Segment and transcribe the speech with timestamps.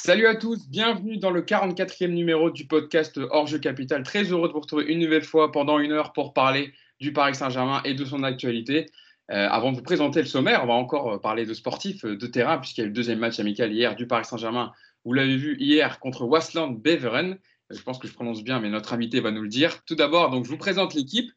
[0.00, 4.04] Salut à tous, bienvenue dans le 44e numéro du podcast Hors Jeu Capital.
[4.04, 7.34] Très heureux de vous retrouver une nouvelle fois pendant une heure pour parler du Paris
[7.34, 8.86] Saint-Germain et de son actualité.
[9.32, 12.16] Euh, avant de vous présenter le sommaire, on va encore euh, parler de sportifs euh,
[12.16, 14.72] de terrain, puisqu'il y a eu le deuxième match amical hier du Paris Saint-Germain.
[15.04, 17.36] Vous l'avez vu hier contre Wasland Beveren.
[17.68, 19.84] Je pense que je prononce bien, mais notre invité va nous le dire.
[19.84, 21.30] Tout d'abord, donc, je vous présente l'équipe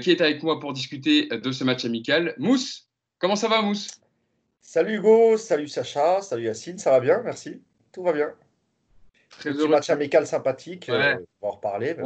[0.00, 2.34] qui est avec moi pour discuter de ce match amical.
[2.38, 2.88] Mousse,
[3.18, 3.90] comment ça va, Mousse?
[4.62, 7.60] Salut Hugo, salut Sacha, salut Yacine, ça va bien, merci
[7.96, 8.30] tout va bien.
[9.30, 11.96] Très Petit match amical sympathique, euh, on va en reparler.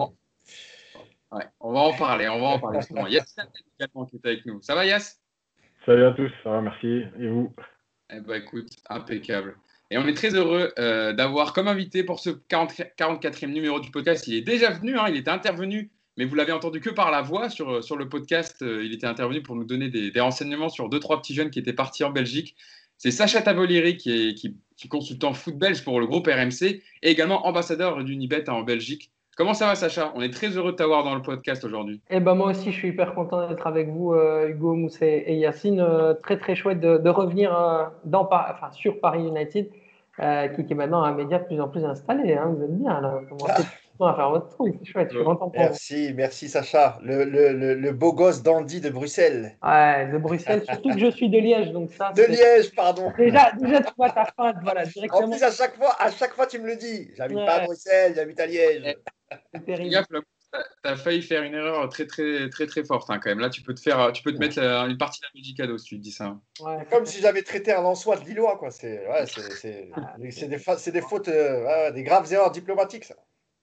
[1.59, 2.81] on va en parler, on va en parler.
[3.09, 3.35] Yass
[3.77, 4.63] également qui est avec nous.
[4.63, 5.21] Ça va Yass
[5.85, 7.03] Salut à tous, ça va, merci.
[7.19, 7.53] Et vous?
[8.13, 9.57] Eh ben écoute, impeccable.
[9.91, 14.29] Et on est très heureux euh, d'avoir comme invité pour ce 44e numéro du podcast.
[14.29, 17.21] Il est déjà venu, hein, il était intervenu, mais vous l'avez entendu que par la
[17.21, 18.63] voix sur, sur le podcast.
[18.63, 21.51] Euh, il était intervenu pour nous donner des, des renseignements sur deux, trois petits jeunes
[21.51, 22.55] qui étaient partis en Belgique.
[23.03, 28.05] C'est Sacha Tavolieri qui est, consultant foot belge pour le groupe RMC et également ambassadeur
[28.05, 29.11] d'Unibet en Belgique.
[29.39, 30.13] Comment ça va Sacha?
[30.17, 32.03] On est très heureux de t'avoir dans le podcast aujourd'hui.
[32.11, 35.37] Eh ben moi aussi je suis hyper content d'être avec vous euh, Hugo, Mousset et
[35.37, 35.81] Yacine.
[35.81, 37.85] Euh, très très chouette de, revenir euh,
[38.73, 42.35] sur Paris United qui, est maintenant un média de plus en plus installé.
[42.35, 42.55] Hein.
[42.55, 43.01] vous êtes bien
[44.07, 44.77] à faire votre truc.
[44.81, 45.13] C'est chouette,
[45.55, 46.99] Merci, merci Sacha.
[47.03, 49.57] Le, le, le, beau gosse dandy de Bruxelles.
[49.63, 51.73] Ouais, de Bruxelles, surtout que je suis de Liège.
[51.73, 53.13] Donc ça, de Liège, pardon.
[53.17, 55.27] Déjà, déjà tu vois ta fin, voilà, directement.
[55.27, 57.11] En plus, à chaque fois, à chaque fois tu me le dis.
[57.17, 58.97] J'habite pas à Bruxelles, j'habite à Liège.
[59.55, 60.05] C'est terrible.
[60.53, 63.39] Tu as failli faire une erreur très très très très forte hein, quand même.
[63.39, 65.79] Là, tu peux te faire, tu peux te mettre une partie de la musique cadeau
[65.79, 66.37] si tu te dis ça.
[66.61, 68.71] Ouais, comme si j'avais traité un Lançois de Lillois, quoi.
[68.71, 70.17] C'est ouais, c'est ah.
[70.19, 70.31] des,
[70.91, 73.15] des, fautes, euh, des graves erreurs diplomatiques, ça.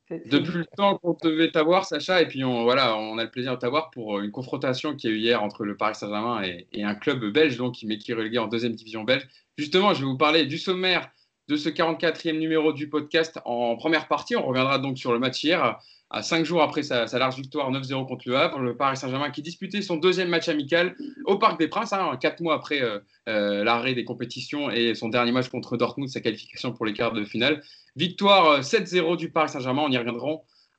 [0.09, 3.53] Depuis le temps qu'on devait t'avoir, Sacha, et puis on, voilà, on a le plaisir
[3.53, 6.83] de t'avoir pour euh, une confrontation qui a eu hier entre le Paris Saint-Germain et,
[6.83, 9.27] un club belge, donc, mais qui est relégué en deuxième division belge.
[9.57, 11.09] Justement, je vais vous parler du sommaire
[11.49, 14.35] de ce 44e numéro du podcast en première partie.
[14.35, 15.77] On reviendra donc sur le match hier,
[16.09, 19.41] à cinq jours après sa, large victoire 9-0 contre le Havre, le Paris Saint-Germain qui
[19.41, 23.63] disputait son deuxième match amical au Parc des Princes, hein, quatre mois après euh, euh,
[23.63, 27.25] l'arrêt des compétitions et son dernier match contre Dortmund, sa qualification pour les quarts de
[27.25, 27.61] finale.
[27.97, 30.27] Victoire 7-0 euh, du Paris Saint-Germain, on y reviendra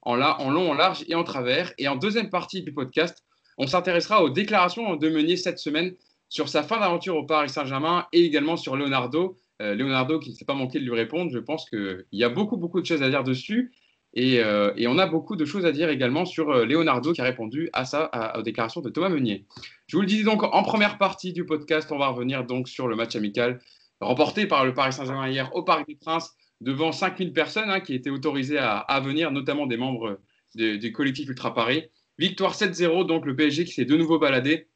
[0.02, 1.72] en, long, en large et en travers.
[1.76, 3.22] Et en deuxième partie du podcast,
[3.58, 5.94] on s'intéressera aux déclarations de Meunier cette semaine
[6.30, 9.36] sur sa fin d'aventure au Paris Saint-Germain et également sur Leonardo.
[9.60, 12.56] Leonardo qui ne s'est pas manqué de lui répondre, je pense qu'il y a beaucoup,
[12.56, 13.72] beaucoup de choses à dire dessus.
[14.16, 17.24] Euh, et, on a beaucoup de choses à dire également sur euh, Leonardo qui a
[17.24, 19.44] répondu à ça, aux déclarations de Thomas Meunier.
[19.86, 22.88] Je vous le dis donc en première partie du podcast, on va revenir donc sur
[22.88, 23.60] le match amical
[24.00, 27.94] remporté par le Paris Saint-Germain hier au Parc des Princes devant 5000 personnes hein, qui
[27.94, 30.20] étaient autorisées à, venir, notamment des membres
[30.54, 31.84] du collectif Ultra Paris.
[32.18, 34.68] Victoire 7-0, donc le PSG qui s'est de nouveau baladé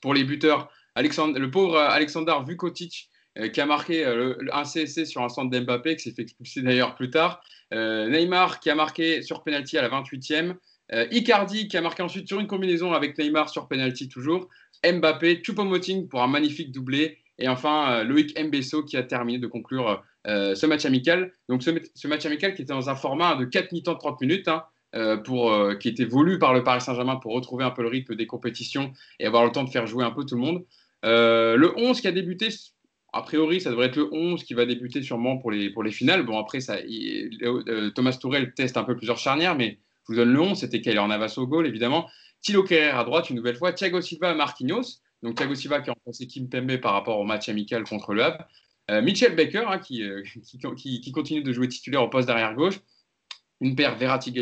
[0.00, 0.70] pour les buteurs.
[0.94, 5.50] Alexandre, le pauvre Alexander Vukotic euh, qui a marqué euh, un CSC sur un centre
[5.50, 7.40] d'Mbappé, qui s'est fait expulser d'ailleurs plus tard.
[7.72, 10.54] Euh, Neymar qui a marqué sur penalty à la 28e.
[11.10, 14.48] Icardi qui a marqué ensuite sur une combinaison avec Neymar sur penalty toujours.
[14.82, 17.18] Mbappé, Choupo-Moting pour un magnifique doublé.
[17.38, 21.32] Et enfin, Loïc Mbesso qui a terminé de conclure ce match amical.
[21.48, 24.48] Donc ce, match amical qui était dans un format de 4 mi-temps de 30 minutes.
[24.48, 24.64] Hein,
[25.22, 28.26] pour, qui était voulu par le Paris Saint-Germain pour retrouver un peu le rythme des
[28.26, 30.64] compétitions et avoir le temps de faire jouer un peu tout le monde.
[31.02, 32.50] le 11 qui a débuté
[33.12, 35.92] a priori, ça devrait être le 11 qui va débuter sûrement pour les, pour les
[35.92, 36.24] finales.
[36.24, 40.32] Bon, après, ça, euh, Thomas Tourel teste un peu plusieurs charnières, mais je vous donne
[40.32, 40.58] le 11.
[40.58, 42.08] C'était Kyler Navas au goal, évidemment.
[42.42, 43.72] Thilo Kerrer à droite, une nouvelle fois.
[43.72, 45.00] Thiago Silva, Marquinhos.
[45.22, 48.24] Donc, Thiago Silva qui a remplacé Kim Pembe par rapport au match amical contre le
[48.24, 48.44] Havre.
[48.90, 50.22] Euh, Mitchell Baker, hein, euh,
[50.76, 52.80] qui, continue de jouer titulaire au poste d'arrière gauche.
[53.60, 54.32] Une paire Verratti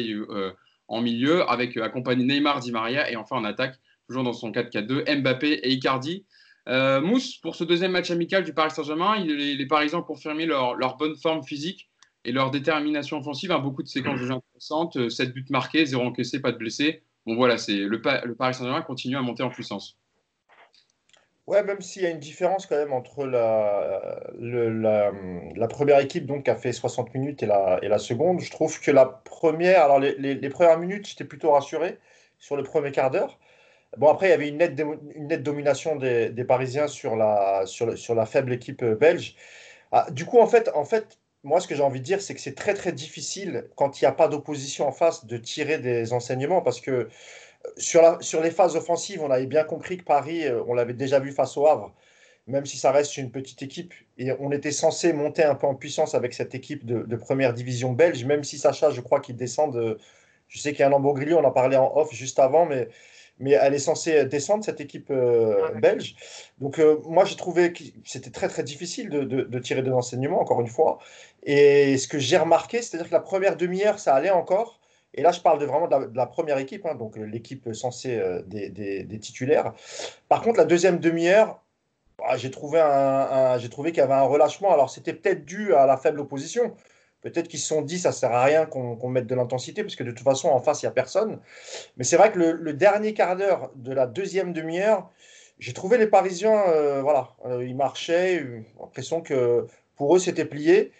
[0.89, 3.11] en milieu, avec accompagné Neymar, Di Maria.
[3.11, 3.77] Et enfin, en attaque,
[4.07, 6.27] toujours dans son 4-4-2, Mbappé et Icardi.
[6.69, 10.47] Euh, Mousse, pour ce deuxième match amical du Paris Saint-Germain, les, les, Parisiens ont confirmé
[10.47, 11.89] leur, bonne forme physique
[12.25, 13.57] et leur détermination offensive.
[13.63, 17.03] Beaucoup de séquences de jeu intéressantes, 7 euh, buts marqués, 0 encaissé, pas de blessés.
[17.25, 19.97] Bon voilà, c'est le, Paris Saint-Germain continue à monter en puissance.
[21.47, 26.45] Ouais, même s'il y a une différence quand même entre la, la, première équipe donc,
[26.45, 29.85] qui a fait 60 minutes et la, et la seconde, je trouve que la première,
[29.85, 31.99] alors les, les premières minutes, j'étais plutôt rassuré
[32.39, 33.39] sur le premier quart d'heure.
[33.97, 34.79] Bon, après, il y avait une nette,
[35.15, 39.37] une nette domination des, Parisiens sur la, sur, sur, la faible équipe euh, belge.
[39.93, 42.35] Ah, du coup, en fait, en fait, moi, ce que j'ai envie de dire, c'est
[42.35, 45.79] que c'est très, très difficile, quand il n'y a pas d'opposition en face, de tirer
[45.79, 47.09] des enseignements parce que
[47.77, 50.95] sur, la, sur les phases offensives, on avait bien compris que Paris, euh, on l'avait
[50.95, 51.95] déjà vu face au Havre,
[52.47, 55.75] même si ça reste une petite équipe, et on était censé monter un peu en
[55.75, 59.37] puissance avec cette équipe de, de première division belge, même si Sacha, je crois qu'il
[59.37, 59.99] descend de.
[60.49, 62.89] Je sais qu'il y a un Lamborghini, on en parlait en off juste avant, mais
[63.39, 65.13] mais elle est censée descendre, cette équipe
[65.83, 66.17] belge.
[66.59, 70.63] Donc moi, j'ai trouvé que c'était très très difficile de, de, tirer des enseignements, encore
[70.63, 71.01] une fois.
[71.43, 74.81] Et ce que j'ai remarqué, c'est-à-dire que la première demi-heure, ça allait encore.
[75.17, 78.71] Et là, je parle de vraiment de la, première équipe, hein, donc l'équipe censée des,
[78.71, 79.73] des, titulaires.
[80.29, 81.61] Par contre, la deuxième demi-heure,
[82.25, 84.73] ah, j'ai trouvé, qu'il y avait un relâchement.
[84.73, 86.75] Alors, c'était peut-être dû à la faible opposition.
[87.21, 89.97] Peut-être qu'ils se sont dit, ça ne sert à rien qu'on mette de l'intensité, parce
[89.97, 91.41] que de toute façon, en face, il n'y a personne.
[91.97, 95.11] Mais c'est vrai que le, dernier quart d'heure de la deuxième demi-heure,
[95.59, 98.45] j'ai trouvé les Parisiens, euh, voilà, euh, ils marchaient,
[98.81, 99.67] l'impression que
[99.97, 100.93] pour eux, c'était plié.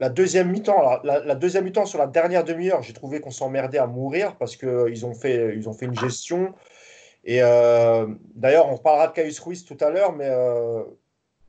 [0.00, 3.86] La deuxième mi-temps, la, deuxième mi-temps sur la dernière demi-heure, j'ai trouvé qu'on s'emmerdait à
[3.86, 6.54] mourir parce qu'ils ont, fait, ils ont fait une gestion.
[7.22, 10.82] Et euh, d'ailleurs, on parlera de Caius Ruiz tout à l'heure, mais euh,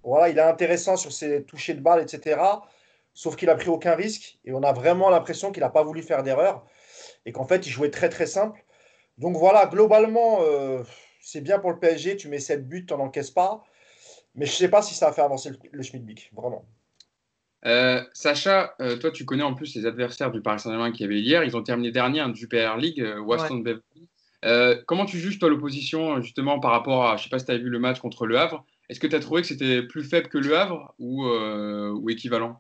[0.03, 2.41] voilà, il est intéressant sur ses touchés de balle, etc.
[3.13, 6.03] Sauf qu'il n'a pris aucun risque et on a vraiment l'impression qu'il n'a pas voulu
[6.03, 6.65] faire d'erreur
[7.25, 8.65] et qu'en fait, il jouait très très simple.
[9.17, 10.83] Donc voilà, globalement, euh,
[11.21, 12.17] c'est bien pour le PSG.
[12.17, 13.63] Tu mets 7 buts, tu n'en encaisses pas.
[14.35, 16.65] Mais je ne sais pas si ça va faire avancer le, le Schmidt-Bic, vraiment.
[18.13, 21.43] Sacha, toi, tu connais en plus les adversaires du Paris Saint-Germain qui avaient hier.
[21.43, 23.77] Ils ont terminé dernier du PR League, Waston ouais.
[24.45, 27.45] Euh, comment tu juges, toi, l'opposition, justement, par rapport à, je ne sais pas si
[27.45, 29.83] tu as vu le match contre Le Havre, est-ce que tu as trouvé que c'était
[29.83, 32.59] plus faible que Le Havre ou, euh, ou équivalent?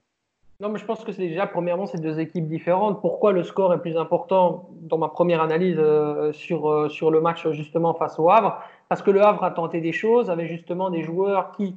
[0.59, 3.01] Non, mais je pense que c'est déjà, premièrement, c'est deux équipes différentes.
[3.01, 7.49] Pourquoi le score est plus important dans ma première analyse euh, sur, sur le match,
[7.49, 8.61] justement, face au Havre?
[8.87, 11.75] Parce que Le Havre a tenté des choses, avait justement des joueurs qui,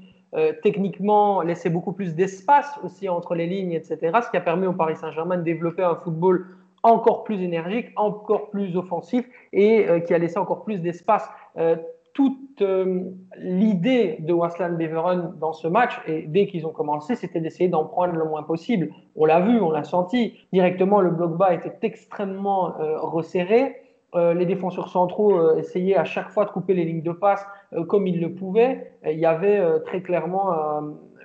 [0.62, 3.98] techniquement, laissaient beaucoup plus d'espace aussi entre les lignes, etc.
[4.24, 6.46] Ce qui a permis au Paris Saint-Germain de développer un football
[6.84, 11.28] encore plus énergique, encore plus offensif et euh, qui a laissé encore plus d'espace.
[11.58, 11.76] Euh,
[12.12, 17.40] toute euh, l'idée de Waslan Beveren dans ce match, et dès qu'ils ont commencé, c'était
[17.40, 18.90] d'essayer d'en prendre le moins possible.
[19.16, 20.38] On l'a vu, on l'a senti.
[20.52, 23.74] Directement, le bloc bas était extrêmement resserré.
[24.14, 27.44] Les défenseurs centraux essayaient à chaque fois de couper les lignes de passe
[27.88, 28.92] comme ils le pouvaient.
[29.04, 30.52] il y avait très clairement,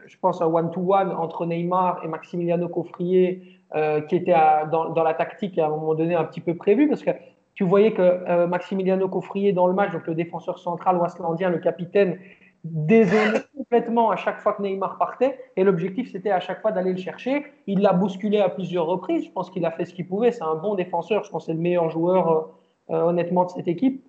[0.08, 4.34] je pense, un one-to-one entre Neymar et Maximiliano Coffrier euh, qui était
[4.72, 7.12] dans, la tactique à un moment donné un petit peu prévu parce que
[7.54, 11.60] tu voyais que euh, Maximiliano Coffrier dans le match, donc le défenseur central ouaslandien, le
[11.60, 12.18] capitaine,
[12.64, 16.94] désolé complètement à chaque fois que Neymar partait et l'objectif c'était à chaque fois d'aller
[16.94, 17.46] le chercher.
[17.68, 20.44] Il l'a bousculé à plusieurs reprises, je pense qu'il a fait ce qu'il pouvait, c'est
[20.44, 22.42] un bon défenseur, je pense que c'est le meilleur joueur euh,
[22.90, 24.04] honnêtement de cette équipe.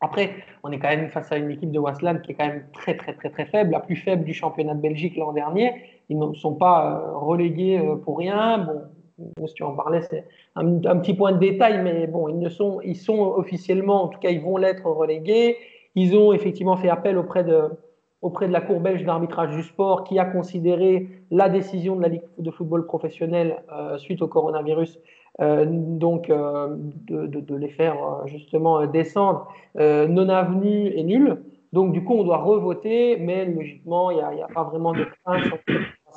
[0.00, 0.30] Après,
[0.64, 2.96] on est quand même face à une équipe de Wasland qui est quand même très
[2.96, 5.74] très très très faible, la plus faible du championnat de Belgique l'an dernier
[6.12, 8.58] ils ne sont pas euh, relégués euh, pour rien.
[9.18, 10.26] Bon, si tu en parlais, c'est
[10.56, 14.18] un, petit point de détail, mais bon, ils, ne sont, ils sont officiellement, en tout
[14.18, 15.56] cas, ils vont l'être relégués.
[15.94, 17.62] Ils ont effectivement fait appel auprès de,
[18.22, 22.08] auprès de la Cour belge d'arbitrage du sport qui a considéré la décision de la
[22.08, 24.98] Ligue de football professionnel euh, suite au coronavirus,
[25.38, 27.96] donc de, de, les faire
[28.26, 31.38] justement descendre non avenue et nul.
[31.72, 35.44] Donc du coup, on doit revoter, mais logiquement, il n'y a, pas vraiment de crainte
[35.44, 35.58] sur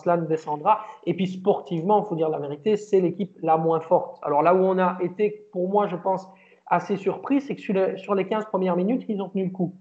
[0.04, 0.82] cela descendra.
[1.06, 4.20] Et puis sportivement, il faut dire la vérité, c'est l'équipe la moins forte.
[4.24, 6.28] Alors là où on a été, pour moi, je pense,
[6.68, 7.62] assez surpris, c'est que
[7.98, 9.74] sur, les 15 premières minutes, ils ont tenu le coup.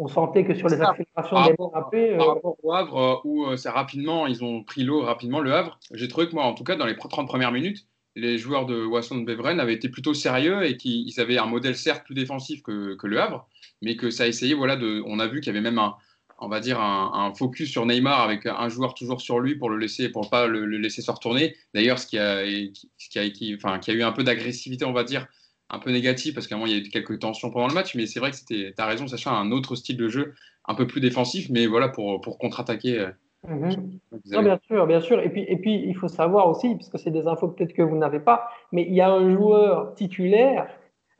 [0.00, 2.16] On sentait que sur les accélérations des Mbappé.
[2.16, 5.40] Par euh, rapport au Havre, euh, où euh, c'est rapidement, ils ont pris l'eau rapidement,
[5.40, 8.38] le Havre, j'ai trouvé que moi, en tout cas, dans les 30 premières minutes, les
[8.38, 12.14] joueurs de Wasson Beveren avaient été plutôt sérieux et qu'ils avaient un modèle certes plus
[12.14, 13.48] défensif que, que, le Havre,
[13.82, 15.96] mais que ça a essayé, voilà, de, on a vu qu'il y avait même un,
[16.38, 19.78] on va dire, un, focus sur Neymar avec un joueur toujours sur lui pour le
[19.78, 21.56] laisser, pour pas le, laisser se retourner.
[21.74, 24.92] D'ailleurs, ce qui a, qui a, qui, enfin, qui a eu un peu d'agressivité, on
[24.92, 25.26] va dire,
[25.70, 27.74] un peu négative parce qu'à un moment, il y a eu quelques tensions pendant le
[27.74, 30.34] match, mais c'est vrai que c'était, tu as raison, Sacha, un autre style de jeu
[30.66, 33.00] un peu plus défensif, mais voilà, pour, pour contre-attaquer.
[33.00, 33.10] Euh,
[33.48, 33.98] mhm.
[34.42, 35.20] bien sûr, bien sûr.
[35.20, 37.96] Et puis, et puis, il faut savoir aussi, puisque c'est des infos peut-être que vous
[37.96, 40.68] n'avez pas, mais il y a un joueur titulaire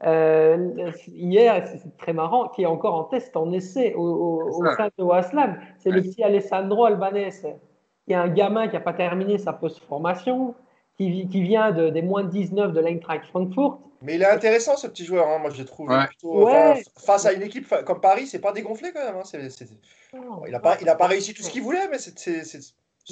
[0.05, 4.91] euh, hier, c'est très marrant, qui est encore en test, en essai au, au, sein
[4.97, 5.59] de Waslam.
[5.79, 7.47] C'est le petit Alessandro Albanese,
[8.07, 10.55] qui est un gamin qui n'a pas terminé sa post-formation,
[10.97, 13.81] qui, qui, vient de, des moins de 19 de l'Eintracht Frankfurt.
[14.03, 15.39] Mais il est intéressant ce petit joueur, hein.
[15.39, 16.49] moi je trouve plutôt.
[17.05, 19.17] face à une équipe comme Paris, c'est pas dégonflé quand même.
[19.17, 20.39] Hein.
[20.47, 22.15] Il n'a pas, il a pas réussi tout ce qu'il voulait, mais c'est.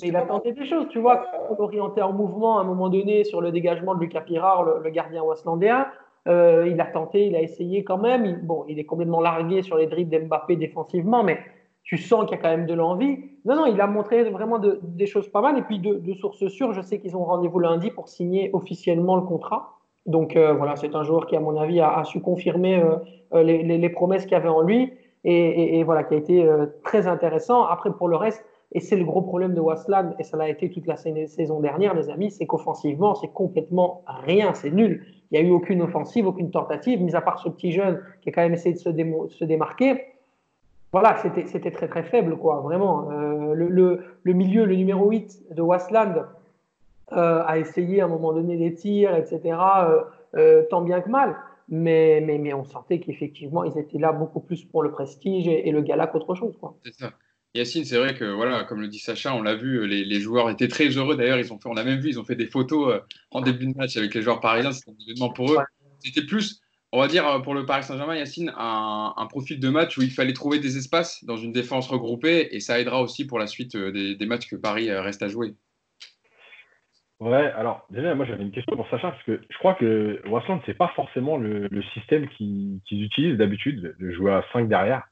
[0.03, 3.25] il a tenté des choses, tu vois, on orienté en mouvement à un moment donné
[3.25, 5.87] sur le dégagement de Lucas Pirard, le, le gardien waslandéen.
[6.29, 8.25] Euh, il a tenté, il a essayé quand même.
[8.25, 11.39] Il, bon, il est complètement largué sur les dribbles d'Mbappé défensivement, mais
[11.85, 13.19] tu sens qu'il y a quand même de l'envie.
[13.45, 15.57] Non, non, il a montré vraiment des choses pas mal.
[15.57, 19.17] Et puis, de, de sources sûres, je sais qu'ils ont rendez-vous lundi pour signer officiellement
[19.17, 19.76] le contrat.
[20.07, 23.63] Donc, euh, voilà, c'est un joueur qui, à mon avis, a, su confirmer euh, les,
[23.63, 24.93] les, les, promesses qu'il y avait en lui
[25.25, 26.49] et, et, et, voilà, qui a été
[26.85, 27.65] très intéressant.
[27.65, 30.71] Après, pour le reste, Et c'est le gros problème de Wasland, et ça l'a été
[30.71, 35.07] toute la saison dernière, les amis, c'est qu'offensivement, c'est complètement rien, c'est nul.
[35.31, 38.29] Il n'y a eu aucune offensive, aucune tentative, mis à part ce petit jeune qui
[38.29, 40.05] a quand même essayé de se, démarquer.
[40.93, 43.11] Voilà, c'était très très faible, quoi, vraiment.
[43.11, 46.27] Euh, le, milieu, le numéro 8 de Wasland
[47.13, 49.59] euh, a essayé à un moment donné des tirs, etc.,
[50.35, 51.37] euh, tant bien que mal.
[51.69, 55.71] Mais, mais, mais on sentait qu'effectivement, ils étaient là beaucoup plus pour le prestige et,
[55.71, 56.57] le gala qu'autre chose.
[56.85, 57.13] C'est ça.
[57.57, 60.69] Yacine, c'est vrai que, voilà, comme le dit Sacha, on l'a vu, les, joueurs étaient
[60.69, 61.17] très heureux.
[61.17, 63.41] D'ailleurs, ils ont fait, on a même vu, ils ont fait des photos euh, en
[63.41, 64.73] début de match avec les joueurs parisiens.
[64.73, 65.57] C'était un événement pour eux.
[66.01, 66.61] C'était plus,
[66.93, 70.35] on va dire, pour le Paris Saint-Germain, Yacine, un, profil de match où il fallait
[70.35, 73.91] trouver des espaces dans une défense regroupée et ça aidera aussi pour la suite euh,
[73.91, 75.55] des, matchs que Paris euh, reste à jouer.
[77.19, 80.61] Ouais, alors déjà, moi j'avais une question pour Sacha, parce que je crois que Wasland,
[80.67, 85.05] c'est pas forcément le, système qu'ils utilisent d'habitude, de jouer à 5 derrière.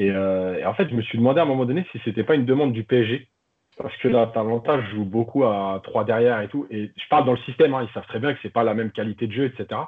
[0.00, 2.34] Euh, et, en fait, je me suis demandé à un moment donné si c'était pas
[2.34, 3.28] une demande du PSG.
[3.76, 6.66] Parce que là, je joue beaucoup à 3 derrière et tout.
[6.70, 8.74] Et je parle dans le système, hein, ils savent très bien que c'est pas la
[8.74, 9.80] même qualité de jeu, etc.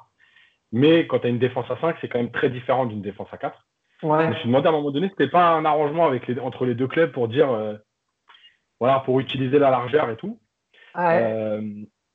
[0.73, 3.29] Mais quand tu as une défense à 5, c'est quand même très différent d'une défense
[3.31, 3.57] à 4.
[4.03, 4.25] Ouais.
[4.25, 6.39] Je me suis demandé à un moment donné si c'était pas un arrangement avec les,
[6.41, 7.77] entre les deux clubs pour dire, euh,
[8.81, 10.39] voilà, pour utiliser la largeur et tout.
[10.99, 11.61] Euh,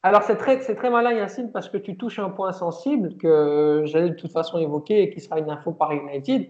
[0.03, 4.15] Alors, c'est très, malin, Yacine, parce que tu touches un point sensible que j'allais de
[4.15, 6.47] toute façon évoquer et qui sera une info par United.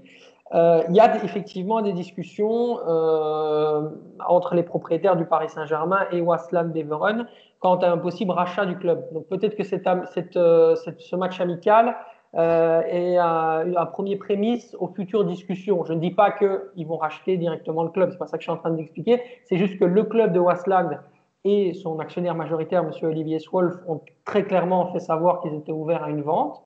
[0.54, 3.90] Euh, il y a effectivement des discussions euh,
[4.28, 7.26] entre les propriétaires du Paris Saint-Germain et Wasland Beveren
[7.60, 9.02] quant à un possible rachat du club.
[9.14, 11.96] Donc peut-être que ce match amical
[12.34, 15.86] est un, un, premier prémisse aux futures discussions.
[15.86, 18.50] Je ne dis pas qu'ils vont racheter directement le club, c'est pas ça que je
[18.50, 19.22] suis en train d'expliquer.
[19.46, 21.00] C'est juste que le club de Wasland
[21.44, 22.92] et son actionnaire majoritaire, M.
[23.04, 26.62] Olivier Swolf, ont très clairement fait savoir qu'ils étaient ouverts à une vente.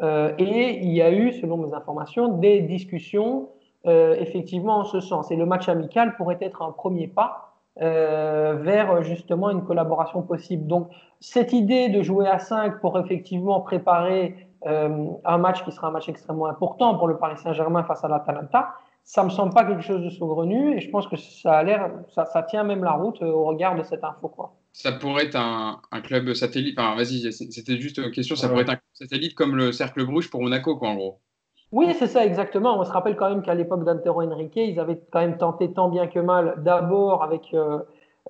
[0.00, 3.48] Euh, et il y a eu, selon mes informations, des discussions
[3.86, 5.30] euh, effectivement en ce sens.
[5.30, 10.66] Et le match amical pourrait être un premier pas euh, vers justement une collaboration possible.
[10.66, 10.88] Donc
[11.20, 14.34] cette idée de jouer à 5 pour effectivement préparer
[14.66, 18.74] un match qui sera un match extrêmement important pour le Paris Saint-Germain face à l'Atalanta,
[19.08, 21.90] ça me semble pas quelque chose de saugrenu et je pense que ça a l'air,
[22.14, 24.28] ça, ça, tient même la route euh, au regard de cette info.
[24.28, 24.52] Quoi.
[24.74, 28.62] Ça pourrait être un, un club satellite, enfin vas-y, c'était juste une question, ça pourrait
[28.62, 31.20] être un club satellite comme le Cercle Bruges pour Monaco, quoi, en gros.
[31.72, 32.78] Oui, c'est ça, exactement.
[32.78, 35.88] On se rappelle quand même qu'à l'époque d'Antero Henrique, ils avaient quand même tenté tant
[35.88, 37.78] bien que mal, d'abord avec euh,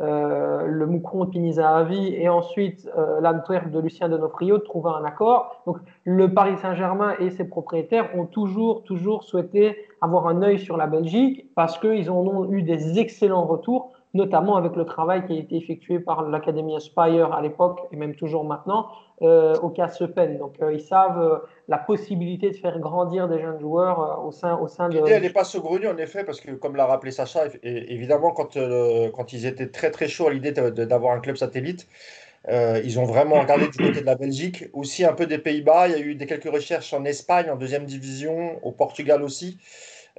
[0.00, 5.05] euh, le Moucron de Pinizahavi et ensuite euh, l'Antwerp de Lucien Donofrio de trouver un
[5.05, 5.62] accord.
[5.67, 10.76] Donc le Paris Saint-Germain et ses propriétaires ont toujours, toujours souhaité avoir un œil sur
[10.76, 15.34] la Belgique parce qu'ils en ont eu des excellents retours notamment avec le travail qui
[15.34, 18.86] a été effectué par l'Académie Aspire à l'époque et même toujours maintenant
[19.20, 20.38] euh, au cas Sepen.
[20.38, 24.56] Donc euh, ils savent euh, la possibilité de faire grandir des jeunes joueurs au sein,
[24.56, 24.98] au sein de.
[24.98, 28.56] L'idée, elle n'est pas saugrenue en effet, parce que comme l'a rappelé Sacha, évidemment, quand,
[29.14, 31.88] quand ils étaient très très chauds à l'idée d'avoir un club satellite,
[32.48, 35.88] ils ont vraiment regardé du côté de la Belgique, aussi un peu des Pays-Bas.
[35.88, 39.58] Il y a eu des, quelques recherches en Espagne, en deuxième division, au Portugal aussi.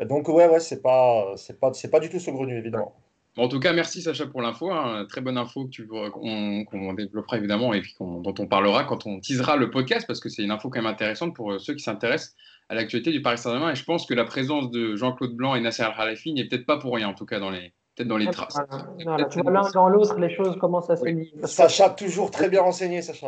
[0.06, 2.94] Donc ouais, ouais, c'est pas, c'est pas, c'est pas du tout saugrenu évidemment
[3.38, 4.72] en tout cas, merci Sacha pour l'info.
[4.72, 5.06] Hein.
[5.08, 9.70] Très bonne info qu'on développera évidemment et puis dont on parlera quand on teasera le
[9.70, 12.36] podcast parce que c'est une info quand même intéressante pour euh, ceux qui s'intéressent
[12.70, 13.72] à l'actualité du Paris Saint-Germain.
[13.72, 16.78] Et je pense que la présence de Jean-Claude Blanc et Nasser Al-Khalafi n'est peut-être pas
[16.78, 18.58] pour rien, en tout cas dans les, peut-être dans les traces.
[18.98, 21.32] l'un dans l'autre, les choses commencent à se oui.
[21.44, 23.28] Sacha, toujours très bien renseigné, Sacha.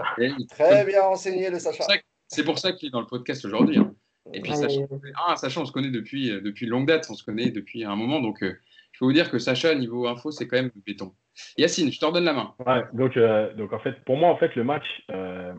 [0.50, 1.86] très bien renseigné, le Sacha.
[2.28, 3.78] C'est pour ça qu'il est dans le podcast aujourd'hui.
[3.78, 3.94] Hein.
[4.34, 4.82] Et puis, Sacha,
[5.28, 7.96] ah, Sacha, on se connaît depuis, euh, depuis longue date, on se connaît depuis un
[7.96, 8.22] moment.
[8.22, 8.58] Donc, euh,
[9.02, 11.12] peux vous dire que Sacha, niveau info, c'est quand même béton.
[11.58, 12.54] Yacine, je te redonne la main.
[12.94, 15.54] Donc, euh, donc, en fait, pour moi, en fait, le match, euh,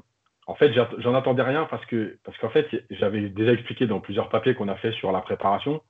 [0.46, 4.28] en fait, j'en attendais rien parce que parce qu'en fait, j'avais déjà expliqué dans plusieurs
[4.28, 5.82] papiers qu'on a fait sur la préparation.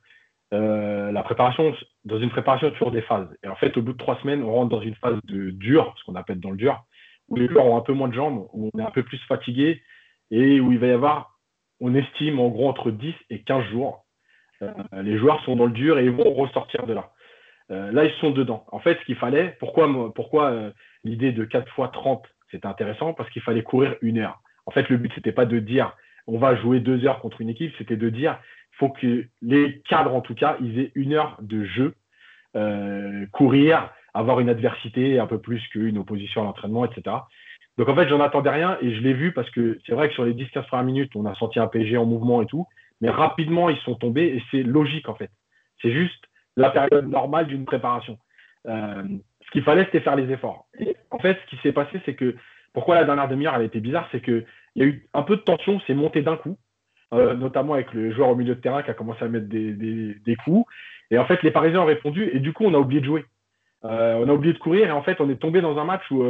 [0.55, 1.75] Euh, la préparation,
[2.07, 3.29] dans une préparation, il y a toujours des phases.
[3.43, 5.95] Et en fait, au bout de trois semaines, on rentre dans une phase de dur,
[5.99, 6.83] ce qu'on appelle dans le dur,
[7.29, 9.19] où les joueurs ont un peu moins de jambes, où on est un peu plus
[9.29, 9.83] fatigué
[10.31, 11.39] et où il va y avoir,
[11.81, 14.07] on estime en gros entre 10 et 15 jours.
[14.93, 17.11] les joueurs sont dans le dur et ils vont ressortir de là.
[17.73, 18.65] Euh, là, ils sont dedans.
[18.71, 20.71] En fait, ce qu'il fallait, pourquoi, euh,
[21.05, 23.15] l'idée de 4 fois 30, c'était intéressant?
[23.15, 24.41] Parce qu'il fallait courir une heure.
[24.67, 25.97] En fait, le but, c'était pas de dire
[26.29, 28.39] on va jouer deux heures contre une équipe, c'était de dire
[28.75, 31.95] il faut que les cadres, en tout cas, ils aient une heure de jeu,
[32.57, 37.17] euh, courir, avoir une adversité un peu plus qu'une opposition à l'entraînement, etc.
[37.79, 40.15] Donc en fait, j'en attendais rien et je l'ai vu parce que c'est vrai que
[40.15, 42.67] sur les 10-15 premières minutes, on a senti un PSG en mouvement et tout,
[43.01, 45.31] mais rapidement, ils sont tombés et c'est logique en fait.
[45.81, 46.23] C'est juste
[46.57, 48.19] la période normale d'une préparation.
[48.69, 49.03] Euh,
[49.45, 50.67] ce qu'il fallait, c'était faire les efforts.
[51.11, 52.37] En fait, ce qui s'est passé, c'est que
[52.73, 54.45] pourquoi la dernière demi-heure elle était bizarre, c'est qu'il
[54.77, 56.57] y a eu un peu de tension, c'est monté d'un coup,
[57.13, 59.73] euh, notamment avec le joueur au milieu de terrain qui a commencé à mettre des,
[59.73, 60.65] des, coups.
[61.11, 63.27] Et en fait, les Parisiens ont répondu et du coup, on a oublié de jouer.
[63.83, 66.25] on a oublié de courir et en fait, on est tombé dans un match où,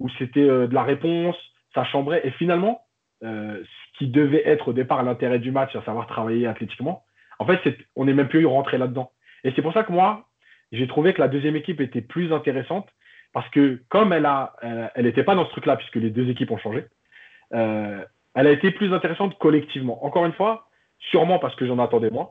[0.00, 1.36] où c'était de la réponse,
[1.74, 2.22] ça chambrait.
[2.24, 2.82] Et finalement,
[3.22, 7.04] ce qui devait être au départ l'intérêt du match, à savoir travailler athlétiquement,
[7.38, 7.60] en fait,
[7.94, 9.12] on n'est même plus rentré là-dedans.
[9.44, 10.26] Et c'est pour ça que moi,
[10.72, 12.88] j'ai trouvé que la deuxième équipe était plus intéressante
[13.32, 14.54] parce que comme elle a,
[14.94, 16.84] elle n'était pas dans ce truc-là puisque les deux équipes ont changé,
[17.52, 20.04] euh, elle a été plus intéressante collectivement.
[20.04, 22.30] Encore une fois, sûrement parce que j'en attendais moins.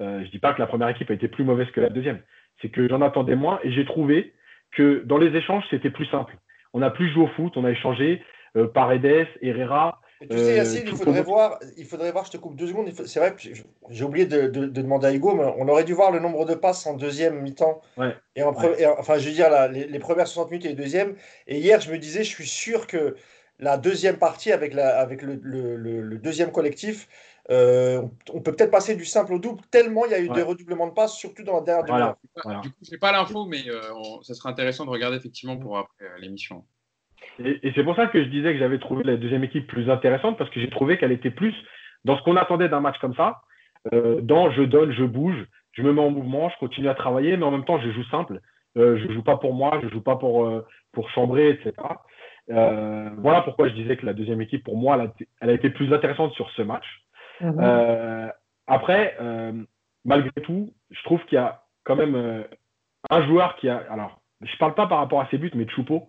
[0.00, 2.20] Euh, je dis pas que la première équipe a été plus mauvaise que la deuxième,
[2.60, 4.32] c'est que j'en attendais moins et j'ai trouvé
[4.72, 6.36] que dans les échanges c'était plus simple.
[6.72, 8.22] On a plus joué au foot, on a échangé
[8.56, 12.54] euh, Paredes, Herrera, tu sais, Yacine, il faudrait, voir, il faudrait voir, je te coupe
[12.56, 13.34] deux secondes, c'est vrai,
[13.88, 16.86] j'ai oublié de, demander à Hugo, mais on aurait dû voir le nombre de passes
[16.86, 17.80] en deuxième mi-temps.
[18.36, 21.16] Et, en enfin, je veux dire, les, premières 60 minutes et les deuxièmes.
[21.46, 23.16] Et hier, je me disais, je suis sûr que
[23.58, 27.08] la deuxième partie avec, la, avec le, le, deuxième collectif,
[27.50, 30.42] euh, on peut peut-être passer du simple au double, tellement il y a eu des
[30.42, 33.68] redoublements de passes, surtout dans la dernière demi Du coup, je n'ai pas l'info, mais
[33.68, 33.82] euh,
[34.22, 36.64] ça serait intéressant de regarder effectivement pour après euh, l'émission.
[37.38, 40.36] Et, c'est pour ça que je disais que j'avais trouvé la deuxième équipe plus intéressante
[40.36, 41.54] parce que j'ai trouvé qu'elle était plus
[42.04, 43.42] dans ce qu'on attendait d'un match comme ça,
[43.92, 47.36] euh, dans je donne, je bouge, je me mets en mouvement, je continue à travailler,
[47.36, 48.40] mais en même temps je joue simple.
[48.76, 51.50] Euh, je ne joue pas pour moi, je ne joue pas pour, euh, pour chambrer,
[51.50, 51.72] etc.
[52.48, 54.98] voilà pourquoi je disais que la deuxième équipe, pour moi,
[55.40, 56.86] elle a, été plus intéressante sur ce match.
[57.40, 58.32] Mhm.
[58.66, 59.16] après,
[60.04, 62.44] malgré tout, je trouve qu'il y a quand même
[63.08, 63.78] un joueur qui a.
[63.90, 66.08] Alors, je ne parle pas par rapport à ses buts, mais Choupo,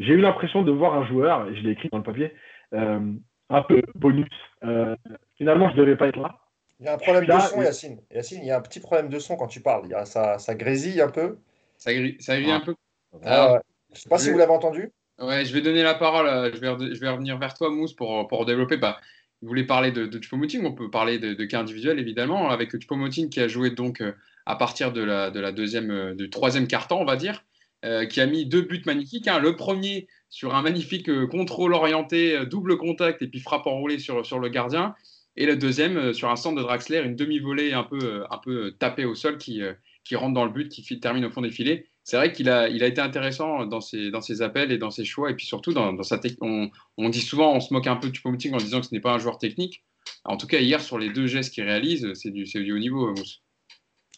[0.00, 2.32] j'ai eu l'impression de voir un joueur, et je l'ai écrit dans le papier,
[2.72, 3.12] euh,
[3.50, 4.28] un peu bonus.
[4.64, 4.96] Euh,
[5.36, 6.38] finalement, je ne devais pas être là.
[6.80, 8.00] Il y a un problème de son, Yacine.
[8.10, 9.82] Yacine, il y a un petit problème de son quand tu parles.
[9.84, 11.36] Il y a, ça, ça grésille un peu.
[11.76, 12.74] Ça, grésille un peu.
[13.22, 14.90] Ah, je ne sais pas si vous l'avez entendu.
[15.18, 16.26] Ouais, je vais donner la parole.
[16.54, 18.78] Je vais, je vais revenir vers toi, Mousse, pour, pour développer.
[18.78, 18.98] Bah,
[19.42, 22.72] vous voulez parler de, de Choupo-Moting, on peut parler de, de, cas individuels, évidemment, avec
[22.72, 24.12] Choupo-Moting qui a joué donc euh,
[24.46, 27.42] à partir de la, de la deuxième, du troisième quart-temps, on va dire.
[27.86, 29.26] Euh, qui a mis deux buts magnifiques.
[29.26, 29.38] Hein.
[29.38, 33.98] Le premier sur un magnifique euh, contrôle orienté, euh, double contact et puis frappe enroulée
[33.98, 34.94] sur, sur le gardien.
[35.36, 39.06] Et le deuxième sur un centre de Draxler, une demi-volée un peu, un peu tapée
[39.06, 39.62] au sol qui,
[40.04, 41.86] qui rentre dans le but, qui termine au fond des filets.
[42.04, 44.90] C'est vrai qu'il a, il a été intéressant dans ses, dans ses appels et dans
[44.90, 45.30] ses choix.
[45.30, 48.14] Et puis surtout, dans, sa on, on, dit souvent, on se moque un peu de
[48.14, 49.84] Choupo-Moting en disant que ce n'est pas un joueur technique.
[50.24, 53.08] En tout cas, hier, sur les deux gestes qu'il réalise, c'est du, du haut niveau,
[53.14, 53.40] Mousse.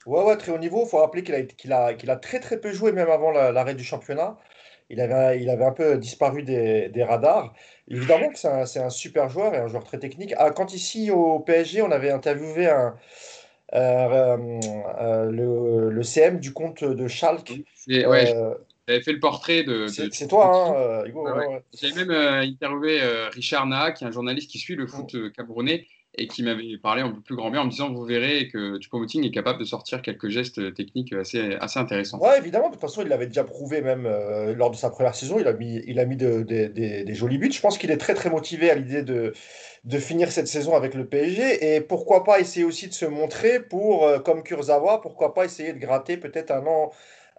[0.06, 0.84] Ouais, ouais, très haut niveau.
[0.84, 3.30] Il faut rappeler qu'il a, qu'il a, qu'il a très très peu joué, même avant
[3.30, 4.38] l'arrêt du championnat.
[4.90, 7.54] Il avait, il avait un peu disparu des, des radars.
[7.88, 10.34] Évidemment que c'est un, c'est un, super joueur et un joueur très technique.
[10.36, 12.94] Ah, quand ici au PSG, on avait interviewé un,
[13.74, 14.60] euh,
[15.00, 17.64] euh, le, le, CM du compte de Schalke.
[17.88, 18.54] Ouais, euh,
[18.86, 19.86] j'avais fait le portrait de.
[19.86, 21.26] C'est, toi, hein, Hugo.
[21.80, 23.00] J'avais même interviewé
[23.32, 25.32] Richard Na, qui est un journaliste qui suit le foot mm.
[25.32, 25.86] camerounais
[26.18, 29.27] et qui m'avait parlé en plus grand bien en me disant vous verrez que Choupo-Moting
[29.27, 32.18] est capable de sortir quelques gestes techniques assez, assez intéressants.
[32.18, 35.14] Ouais, évidemment, de toute façon, il l'avait déjà prouvé même euh, lors de sa première
[35.14, 35.38] saison.
[35.38, 37.51] Il a mis, il a mis de, des jolis buts.
[37.51, 39.33] Je pense qu'il est très très motivé à l'idée de,
[39.85, 43.61] de finir cette saison avec le PSG et pourquoi pas essayer aussi de se montrer
[43.61, 46.92] pour, euh, comme Kurzawa, pourquoi pas essayer de gratter peut-être un an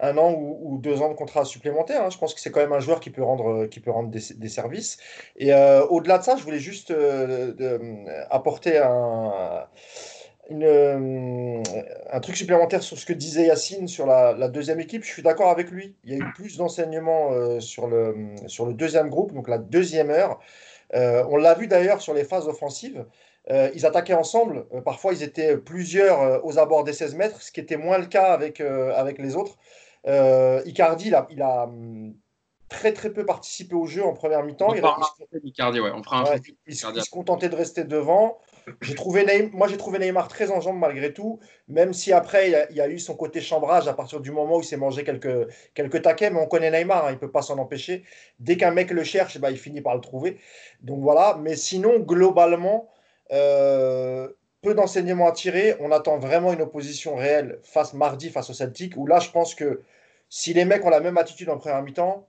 [0.03, 2.03] un an ou, deux ans de contrat supplémentaire.
[2.03, 2.09] Hein.
[2.09, 4.49] Je pense que c'est quand même un joueur qui peut rendre, qui peut rendre des,
[4.49, 4.97] services.
[5.37, 7.53] Et euh, au-delà de ça, je voulais juste euh,
[8.29, 9.65] apporter un,
[10.51, 15.03] un truc supplémentaire sur ce que disait Yacine sur la, deuxième équipe.
[15.03, 15.95] Je suis d'accord avec lui.
[16.03, 19.57] Il y a eu plus d'enseignements euh, sur, le, sur le deuxième groupe, donc la
[19.57, 20.39] deuxième heure.
[20.93, 23.05] on l'a vu d'ailleurs sur les phases offensives.
[23.49, 24.65] ils attaquaient ensemble.
[24.83, 28.33] parfois, ils étaient plusieurs aux abords des 16 mètres, ce qui était moins le cas
[28.33, 29.57] avec, avec les autres.
[30.07, 32.13] Euh, Icardi, il a, il a, hum,
[32.73, 34.73] très très peu participé au jeu en première mi-temps.
[34.73, 34.83] Il,
[35.43, 35.91] Icardi, ouais.
[35.93, 36.35] on fera un
[36.67, 38.39] il, se contentait de rester devant.
[38.81, 42.47] J'ai trouvé Neymar, moi j'ai trouvé Neymar très en jambes malgré tout, même si après
[42.69, 45.03] il y, a, eu son côté chambrage à partir du moment où il s'est mangé
[45.03, 48.03] quelques, quelques taquets, mais on connaît Neymar, hein, il ne peut pas s'en empêcher.
[48.39, 50.39] Dès qu'un mec le cherche, bah, il finit par le trouver.
[50.81, 52.89] Donc voilà, mais sinon globalement,
[53.31, 54.29] euh,
[54.63, 55.75] peu d'enseignements à tirer.
[55.79, 59.53] On attend vraiment une opposition réelle face mardi face au Celtic, où là, je pense
[59.53, 59.81] que
[60.29, 62.27] si les mecs ont la même attitude en première mi-temps,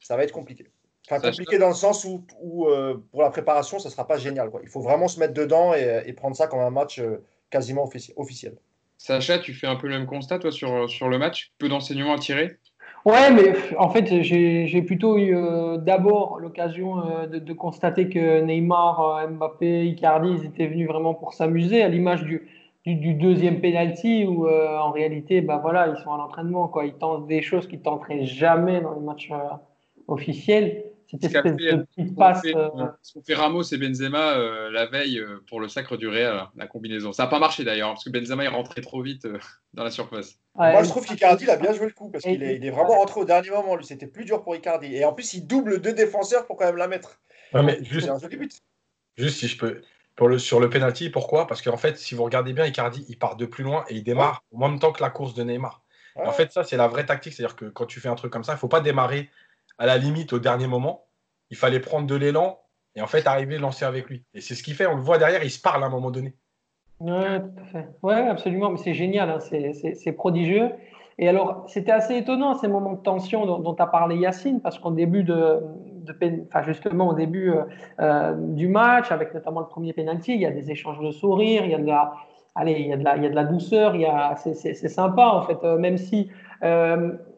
[0.00, 0.66] ça va être compliqué.
[1.06, 4.50] Enfin, compliqué dans le sens où, euh, pour la préparation, ça ne sera pas génial.
[4.50, 4.60] Quoi.
[4.62, 8.56] Il faut vraiment se mettre dedans et, prendre ça comme un match euh, quasiment officiel.
[8.98, 11.52] Sacha, tu fais un peu le même constat, toi, sur, sur le match?
[11.58, 12.58] Peu d'enseignements à tirer?
[13.08, 19.00] Ouais, mais en fait, j'ai plutôt eu euh, d'abord l'occasion euh, de, constater que Neymar,
[19.00, 22.46] euh, Mbappé, Icardi, ils étaient venus vraiment pour s'amuser, à l'image du,
[22.84, 26.84] deuxième penalty où en réalité, bah voilà, ils sont à l'entraînement, quoi.
[26.84, 29.30] Ils tentent des choses qu'ils tenteraient jamais dans les matchs
[30.06, 30.84] officiels.
[31.10, 32.42] Cette espèce de petite passe.
[33.02, 34.36] Ce qu'on fait, Ramos et Benzema
[34.70, 37.12] la veille pour le sacre du Real, la combinaison.
[37.12, 39.26] Ça n'a pas marché d'ailleurs, parce que Benzema est rentré trop vite
[39.74, 40.38] dans la surface.
[40.58, 42.98] Moi, je trouve qu'Icardi a bien joué le coup, parce qu'il est, il est, vraiment
[42.98, 43.76] rentré au dernier moment.
[43.76, 44.94] Lui, c'était plus dur pour Icardi.
[44.94, 47.20] Et en plus, il double deux défenseurs pour quand même la mettre.
[47.54, 48.60] mais juste, un joli but.
[49.16, 49.82] Juste si je peux.
[50.16, 51.46] Pour le, sur le penalty, pourquoi?
[51.46, 54.02] Parce qu'en fait, si vous regardez bien, Icardi, il part de plus loin et il
[54.02, 55.82] démarre en même temps que la course de Neymar.
[56.16, 57.34] En fait, ça, c'est la vraie tactique.
[57.34, 59.30] C'est-à-dire que quand tu fais un truc comme ça, il ne faut pas démarrer
[59.78, 61.06] à la limite au dernier moment.
[61.50, 62.60] Il fallait prendre de l'élan
[62.94, 64.24] et en fait arriver à lancer avec lui.
[64.34, 64.86] Et c'est ce qu'il fait.
[64.86, 66.34] On le voit derrière, il se parle à un moment donné.
[67.00, 67.88] Fait.
[68.02, 68.70] Ouais, absolument.
[68.70, 69.30] Mais c'est génial.
[69.30, 69.38] Hein.
[69.40, 70.70] C'est prodigieux.
[71.18, 74.78] Et alors, c'était assez étonnant ces moments de tension dont, tu as parlé Yacine, parce
[74.78, 75.60] qu'en début de,
[76.46, 77.64] enfin justement au début euh,
[78.00, 81.64] euh, du match, avec notamment le premier penalty, il y a des échanges de sourires,
[81.64, 82.12] il y a de la,
[82.54, 85.26] allez, il y a de la, il y a de la douceur, a, c'est, sympa
[85.26, 86.30] en fait, euh, même si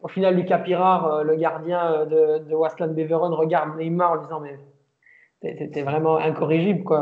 [0.01, 4.57] au final Lucas Pirard, le gardien de, de Waslan Beveren, regarde Neymar en disant mais
[5.41, 6.99] t'es, vraiment incorrigible quoi.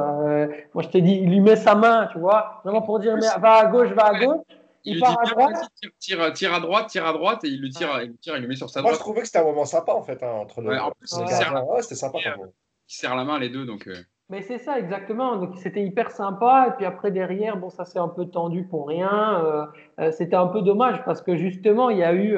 [0.74, 3.42] moi je te dis, il lui met sa main, tu vois, vraiment pour dire mais
[3.42, 4.42] va à gauche, va à gauche.
[4.86, 5.70] Il, part à droite.
[6.00, 8.48] Tire, tire, à droite, tire à droite, et il le tire, il, tire, il le
[8.48, 8.94] met sur sa droite.
[8.94, 10.80] Moi, je trouvais que c'était un moment sympa, en fait, hein, entre le.
[10.80, 12.18] en plus, ouais, c'était sympa.
[12.26, 12.48] Euh,
[12.88, 13.88] il serre la main, les deux, donc.
[13.88, 13.96] Euh.
[14.30, 15.38] Mais c'est ça, exactement.
[15.38, 16.68] Donc, c'était hyper sympa.
[16.70, 19.70] Et puis après, derrière, bon, ça s'est un peu tendu pour rien.
[20.00, 22.38] Euh, c'était un peu dommage parce que justement, il y a eu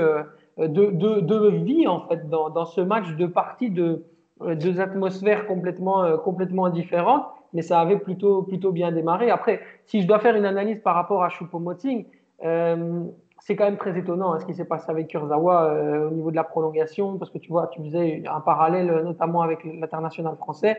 [0.57, 4.03] deux, deux, vies, en fait, dans, ce match, deux parties, de,
[4.39, 7.25] deux atmosphères complètement, complètement différentes.
[7.53, 9.29] Mais ça avait plutôt, plutôt bien démarré.
[9.29, 12.05] Après, si je dois faire une analyse par rapport à Choupo-Moting,
[12.45, 13.03] euh,
[13.39, 16.31] c'est quand même très étonnant hein, ce qui s'est passé avec Kurzawa euh, au niveau
[16.31, 20.77] de la prolongation, parce que tu vois, tu faisais un parallèle notamment avec l'international français.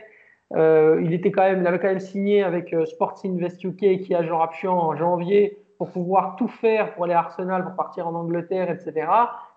[0.54, 4.14] Euh, il, était quand même, il avait quand même signé avec Sports Invest UK qui
[4.14, 8.14] a Jean en janvier pour pouvoir tout faire pour aller à Arsenal, pour partir en
[8.14, 9.04] Angleterre, etc.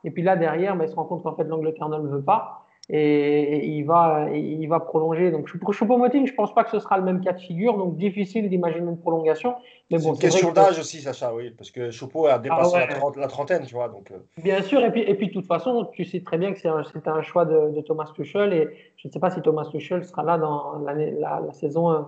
[0.03, 2.23] Et puis là, derrière, mais il se rend compte qu'en fait, l'Angleterre ne le veut
[2.23, 5.29] pas et il va, il va prolonger.
[5.29, 7.95] Donc, pour Choupo-Moting, je pense pas que ce sera le même cas de figure, donc
[7.97, 9.53] difficile d'imaginer une prolongation.
[9.91, 13.11] Mais bon, c'est une question d'âge aussi, Sacha, oui, parce que Choupo a dépassé ah
[13.17, 13.89] la, trentaine, tu vois.
[13.89, 14.09] Donc...
[14.09, 14.17] Euh.
[14.41, 16.69] Bien sûr, et puis, et puis de toute façon, tu sais très bien que c'est
[16.69, 20.23] un, un, choix de, Thomas Tuchel, et je ne sais pas si Thomas Tuchel sera
[20.23, 20.93] là dans la,
[21.39, 21.99] la, saison euh,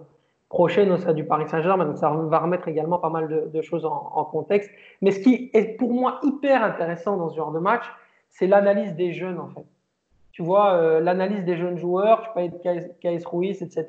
[0.50, 3.62] prochaine au sein du Paris Saint-Germain, donc ça va remettre également pas mal de, de
[3.62, 4.72] choses en, contexte.
[5.02, 7.84] Mais ce qui est pour moi hyper intéressant dans ce genre de match,
[8.30, 9.66] c'est l'analyse des jeunes, en fait
[10.38, 13.88] tu vois, euh, l'analyse des jeunes joueurs, tu peux être Kais Ruiz, etc.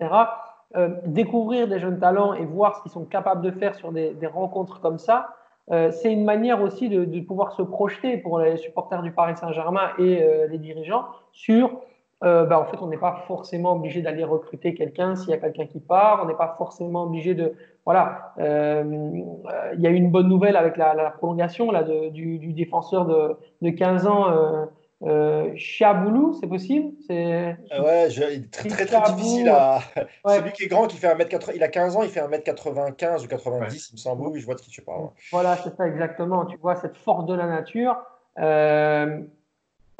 [0.76, 4.16] Euh, découvrir des jeunes talents et voir ce qu'ils sont capables de faire sur des,
[4.32, 5.36] rencontres comme ça,
[5.70, 9.90] euh, c'est une manière aussi de, pouvoir se projeter pour les supporters du Paris Saint-Germain
[9.98, 11.82] et les dirigeants sur,
[12.20, 15.66] bah, en fait, on n'est pas forcément obligé d'aller recruter quelqu'un s'il y a quelqu'un
[15.66, 17.54] qui part, on n'est pas forcément obligé de,
[17.84, 23.06] voilà, il y a eu une bonne nouvelle avec la, prolongation là, du, du, défenseur
[23.06, 24.68] de, de 15 ans.
[25.04, 26.92] Euh, Chiaboulou, c'est possible?
[27.06, 27.56] C'est...
[27.72, 29.78] Euh, ouais, je, il est très très, très difficile à.
[30.24, 30.38] Ouais.
[30.38, 33.28] Celui qui est grand, qui fait 1m80, il a 15 ans, il fait 1m95 ou
[33.28, 34.26] 90, il me semble.
[34.26, 35.10] Oui, je vois de qui tu parles.
[35.30, 36.46] Voilà, c'est ça exactement.
[36.46, 37.96] Tu vois cette force de la nature.
[38.40, 39.20] Euh,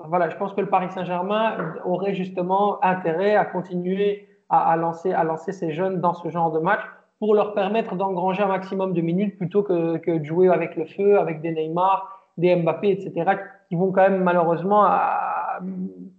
[0.07, 5.25] voilà, je pense que le Paris Saint-Germain aurait justement intérêt à continuer à, lancer, à
[5.25, 6.81] lancer ces jeunes dans ce genre de match
[7.19, 10.87] pour leur permettre d'engranger un maximum de minutes plutôt que, que de jouer avec le
[10.87, 13.33] feu, avec des Neymar des Mbappé, etc.,
[13.69, 14.89] qui vont quand même malheureusement,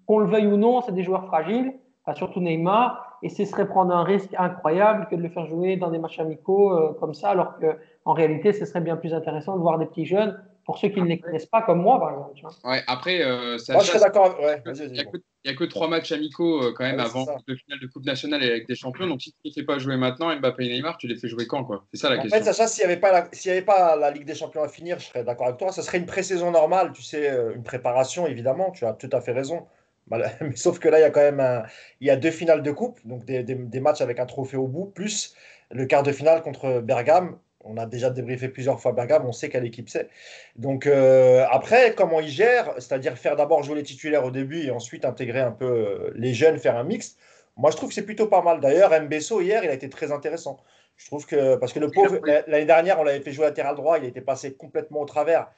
[0.06, 1.74] qu'on le veuille ou non, c'est des joueurs fragiles,
[2.13, 5.89] surtout Neymar, et ce serait prendre un risque incroyable que de le faire jouer dans
[5.89, 9.62] des matchs amicaux euh, comme ça, alors qu'en réalité, ce serait bien plus intéressant de
[9.62, 12.34] voir des petits jeunes pour ceux qui ne les connaissent pas, comme moi, par exemple.
[12.36, 12.71] Tu vois.
[12.71, 14.38] Ouais, après, euh, ça moi, je serais d'accord.
[14.39, 18.05] il n'y a, que trois matchs amicaux euh, quand même avant le final de Coupe
[18.05, 19.08] nationale et avec des champions.
[19.08, 21.27] Donc, si tu ne les fais pas jouer maintenant, Mbappé et Neymar, tu les fais
[21.27, 21.86] jouer quand quoi?
[21.91, 22.38] C'est ça la question.
[22.38, 24.67] En fait, Sacha, s'il n'y avait, pas la, avait pas la Ligue des champions à
[24.67, 25.71] finir, je serais d'accord avec toi.
[25.71, 28.69] Ça serait une pré-saison normale, tu sais, euh, une préparation, évidemment.
[28.69, 29.65] Tu as tout à fait raison.
[30.12, 31.65] Mais sauf que là, il y a quand même
[31.99, 34.58] il y a deux finales de coupe, donc des, des, des matchs avec un trophée
[34.58, 35.34] au bout, plus
[35.71, 39.50] le quart de finale contre Bergame on a déjà débriefé plusieurs fois Bergame, on sait
[39.50, 40.10] quelle équipe c'est.
[40.56, 44.72] Donc euh, après, comment ils gèrent, c'est-à-dire faire d'abord jouer les titulaires au début et
[44.72, 47.17] ensuite intégrer un peu euh, les jeunes, faire un mix.
[47.58, 48.62] Moi, je trouve que c'est plutôt pas mal.
[48.62, 50.58] D'ailleurs, Mbesso hier, il a été très intéressant.
[50.95, 53.98] Je trouve que parce que le pauvre l'année dernière, on l'avait fait jouer latéral droit,
[53.98, 55.50] il était passé complètement au travers.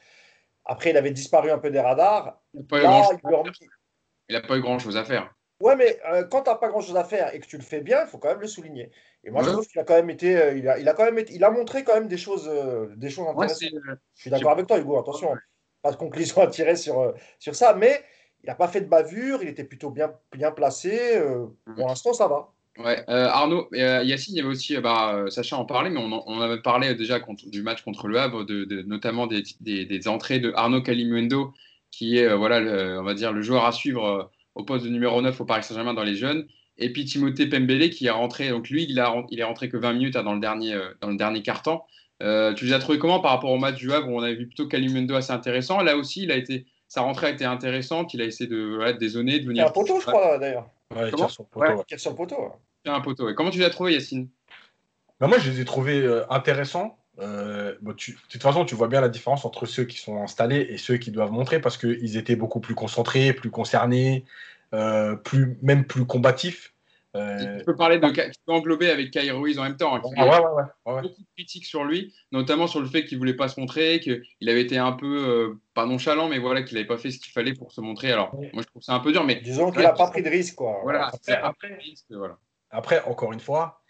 [0.65, 2.39] Après, il avait disparu un peu des radars.
[4.29, 5.33] Il n'a pas, eu grand chose à faire.
[5.59, 7.63] Ouais, mais euh, quand tu n'as pas grand chose à faire et que tu le
[7.63, 8.91] fais bien, il faut quand même le souligner.
[9.23, 11.05] Et moi, je trouve qu'il a quand même été, euh, il, a, il, a, quand
[11.05, 13.69] même été, il a montré quand même des choses, euh, des choses intéressantes.
[14.15, 14.97] je suis d'accord avec toi, Hugo.
[14.97, 15.29] Attention,
[15.83, 18.03] pas de conclusion à tirer sur, euh, sur ça, mais
[18.43, 21.21] il n'a pas fait de bavure, il était plutôt bien, bien placé.
[21.75, 22.51] pour l'instant, ça va.
[22.77, 26.61] Ouais, Arnaud, Yacine, il y avait aussi, bah, Sacha en parlait, mais on, en, avait
[26.61, 30.51] parlé déjà contre, du match contre le Havre, de, notamment des, des, des, entrées de
[30.55, 31.53] Arnaud Calimundo,
[31.91, 35.39] qui est, voilà, on va dire, le joueur à suivre au poste de numéro 9
[35.39, 36.47] au Paris Saint-Germain dans les jeunes.
[36.77, 39.77] Et puis Timothée Pembele qui est rentré, donc lui, il, a, il est rentré que
[39.77, 41.85] 20 minutes hein, dans le dernier, dans le dernier quart-temps.
[42.19, 44.47] tu les as trouvés comment par rapport au match du Havre où on avait vu
[44.47, 45.81] plutôt Kalimundo assez intéressant?
[45.81, 48.13] Là aussi, il a été, sa rentrée a été intéressante.
[48.13, 49.61] Il a essayé de, voilà, de dézonner, de venir.
[49.61, 50.69] Il y a un poteau, je crois, d'ailleurs.
[50.93, 51.85] Ouais, il tire sur le poteau.
[51.89, 51.97] Ouais.
[51.97, 52.51] sur le poteau.
[52.85, 53.33] un poteau.
[53.33, 54.27] Comment tu l'as trouvé, Yacine?
[55.21, 56.97] Bah, Moi, je les ai trouvés euh, intéressants.
[57.19, 60.21] Euh, bon, tu, de toute façon, tu vois bien la différence entre ceux qui sont
[60.21, 64.29] installés et ceux qui doivent montrer parce qu'ils étaient beaucoup plus concentrés, plus concernés, euh,
[65.23, 66.73] plus, même plus combatifs.
[67.15, 67.59] Euh...
[67.59, 69.95] Tu peux parler de, tu peux englober avec Kai Ruiz en même temps.
[69.95, 73.17] Hein, ouais, ouais, ouais, ouais, Beaucoup de critiques sur lui, notamment sur le fait qu'il
[73.17, 76.75] voulait pas se montrer, qu'il avait été un peu euh, pas nonchalant, mais voilà qu'il
[76.75, 78.11] n'avait pas fait ce qu'il fallait pour se montrer.
[78.11, 80.29] Alors moi je trouve ça un peu dur, mais disons qu'il n'a pas pris de
[80.29, 80.79] risque, quoi.
[80.83, 81.07] Voilà.
[81.07, 82.37] Après, après, risque, voilà.
[82.69, 83.81] après, encore une fois,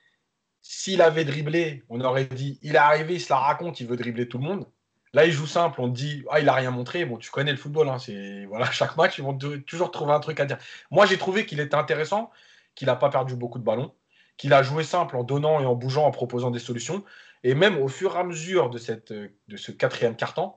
[0.63, 3.97] s'il avait dribblé, on aurait dit il est arrivé, il se la raconte, il veut
[3.97, 4.65] dribbler tout le monde.
[5.13, 7.05] Là, il joue simple, on te dit ah il a rien montré.
[7.05, 10.19] Bon, tu connais le football, hein, c'est voilà chaque match ils vont toujours trouver un
[10.19, 10.57] truc à dire.
[10.89, 12.31] Moi, j'ai trouvé qu'il était intéressant
[12.75, 13.93] qu'il n'a pas perdu beaucoup de ballons,
[14.37, 17.03] qu'il a joué simple en donnant et en bougeant, en proposant des solutions.
[17.43, 20.53] Et même au fur et à mesure de, cette, de ce quatrième carton,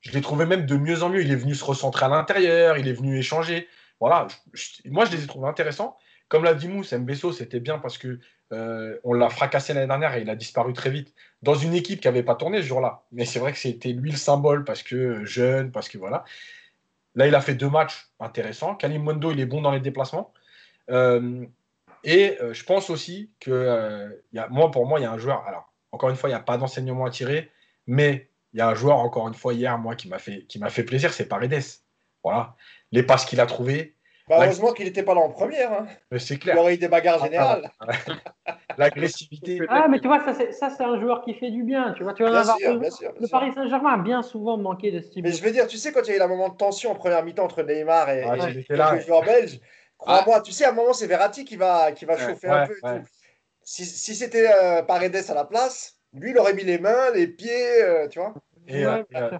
[0.00, 1.22] je l'ai trouvé même de mieux en mieux.
[1.22, 3.68] Il est venu se recentrer à l'intérieur, il est venu échanger.
[4.00, 4.28] Voilà,
[4.86, 5.96] moi je les ai trouvés intéressants.
[6.34, 8.18] Comme l'a dit Mousse, Mbesso, c'était bien parce que
[8.52, 12.00] euh, on l'a fracassé l'année dernière et il a disparu très vite dans une équipe
[12.00, 13.04] qui n'avait pas tourné ce jour-là.
[13.12, 16.24] Mais c'est vrai que c'était lui le symbole parce que jeune, parce que voilà.
[17.14, 18.74] Là, il a fait deux matchs intéressants.
[18.74, 20.34] Kalim il est bon dans les déplacements.
[20.90, 21.46] Euh,
[22.02, 25.18] et euh, je pense aussi que, euh, a, moi, pour moi, il y a un
[25.18, 25.46] joueur.
[25.46, 27.48] Alors, encore une fois, il n'y a pas d'enseignement à tirer,
[27.86, 30.82] mais il y a un joueur, encore une fois, hier, moi, qui m'a fait, fait
[30.82, 31.62] plaisir, c'est Paredes.
[32.24, 32.56] Voilà.
[32.90, 33.93] Les passes qu'il a trouvées.
[34.26, 35.72] Bah, heureusement qu'il n'était pas là en première.
[35.72, 35.86] Hein.
[36.16, 36.54] C'est clair.
[36.56, 37.70] Il aurait eu des bagarres ah, générales.
[38.78, 39.60] L'agressivité.
[39.68, 41.92] Ah, mais tu vois, ça, c'est un joueur qui fait du bien.
[41.96, 44.22] Tu vois, tu vas bien avoir sûr, bien sûr, bien le Paris Saint-Germain a bien
[44.22, 46.16] souvent manqué de ce type Mais je veux dire, tu sais, quand il y a
[46.16, 48.76] eu un moment de tension en première mi-temps entre Neymar et, Ah, et- j'étais et
[48.76, 48.94] là.
[48.94, 50.20] le joueur belge, Ah.
[50.22, 52.66] crois-moi, tu sais, à un moment, c'est Verratti qui va, qui va Ouais, chauffer un
[52.66, 52.74] peu.
[52.82, 53.00] et ouais.
[53.00, 53.06] tout.
[53.62, 57.26] Si, si c'était euh, Paredes à la place, lui, il aurait mis les mains, les
[57.26, 58.34] pieds, euh, tu vois.
[58.68, 59.38] Et, Ouais, euh, euh,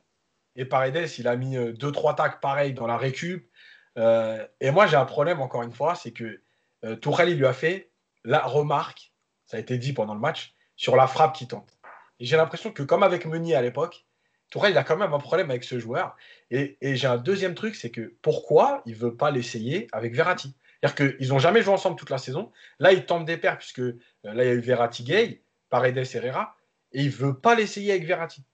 [0.57, 3.49] et Paredes, il a mis 2-3 tacs pareil dans la récup.
[3.99, 6.41] Euh, et moi, j'ai un problème, encore une fois, c'est que
[6.85, 7.91] euh, Tourelle, lui a fait
[8.25, 9.13] la remarque,
[9.47, 11.79] ça a été dit pendant le match, sur la frappe qui tente.
[12.21, 14.05] Et j'ai l'impression que, comme avec Meunier à l'époque,
[14.51, 16.17] Tourelle, a quand même un problème avec ce joueur.
[16.51, 20.55] Et, j'ai un deuxième truc, c'est que pourquoi il veut pas l'essayer avec Verratti?
[20.81, 22.53] C'est-à-dire qu'ils n'ont jamais joué ensemble toute la saison.
[22.79, 26.15] Là, ils tentent des paires, puisque euh, là, il y a eu Verratti Gay, Paredes
[26.15, 26.57] Herrera,
[26.93, 28.45] et il veut pas l'essayer avec Verratti.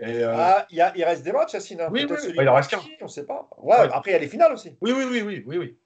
[0.00, 1.80] Et, euh, Ah, il, y a- il reste des matchs, Yacine.
[1.80, 1.88] hein.
[1.90, 2.06] Oui.
[2.36, 2.80] Il en reste qu'un.
[3.00, 3.48] On ne sait pas.
[3.58, 3.88] Ouais, Ouais.
[3.92, 4.76] Après, il y a les finales aussi.
[4.80, 5.78] Oui, oui, oui, oui, oui, oui.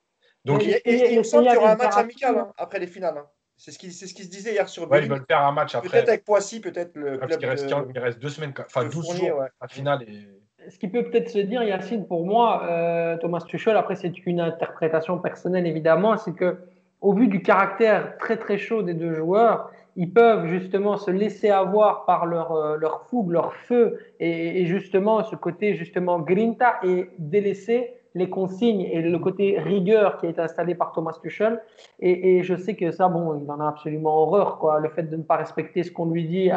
[0.45, 2.51] Donc, Et, Et- et- il me semble qu'il y aura un match amical hein.
[2.57, 3.15] après les finales.
[3.17, 3.25] hein.
[3.57, 5.51] C'est ce qui c'est ce qui se disait hier sur ouais, ils veulent faire un
[5.51, 5.89] match après.
[5.89, 8.53] Peut-être avec Poissy, peut-être le parce club qu'il reste, de- 15 il reste deux semaines,
[8.65, 9.45] enfin de 12 Fournier, jours ouais.
[9.59, 10.03] à la finale.
[10.03, 10.69] Et...
[10.71, 14.39] Ce qui peut peut-être se dire, Yacine, pour moi, euh, Thomas Tuchel, après c'est une
[14.39, 16.57] interprétation personnelle évidemment, c'est que
[17.01, 19.69] au vu du caractère très très chaud des deux joueurs,
[19.99, 25.23] ils peuvent justement se laisser avoir par leur, euh, leur fougue, leur feu et, justement
[25.25, 30.39] ce côté justement grinta et délaisser les consignes et le côté rigueur qui a été
[30.39, 31.61] installé par Thomas Tuchel.
[31.99, 34.79] Et, je sais que ça, bon, il en a absolument horreur, quoi.
[34.79, 36.49] Le fait de ne pas respecter ce qu'on lui dit,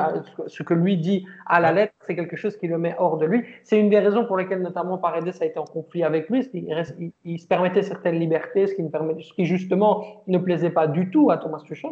[0.46, 3.26] ce que lui dit à la lettre, c'est quelque chose qui le met hors de
[3.26, 3.44] lui.
[3.64, 6.48] C'est une des raisons pour lesquelles, notamment, Paredes a été en conflit avec lui,
[7.24, 10.86] il se permettait certaines libertés, ce qui, ne permet, ce qui justement ne plaisait pas
[10.86, 11.90] du tout à Thomas Tuchel.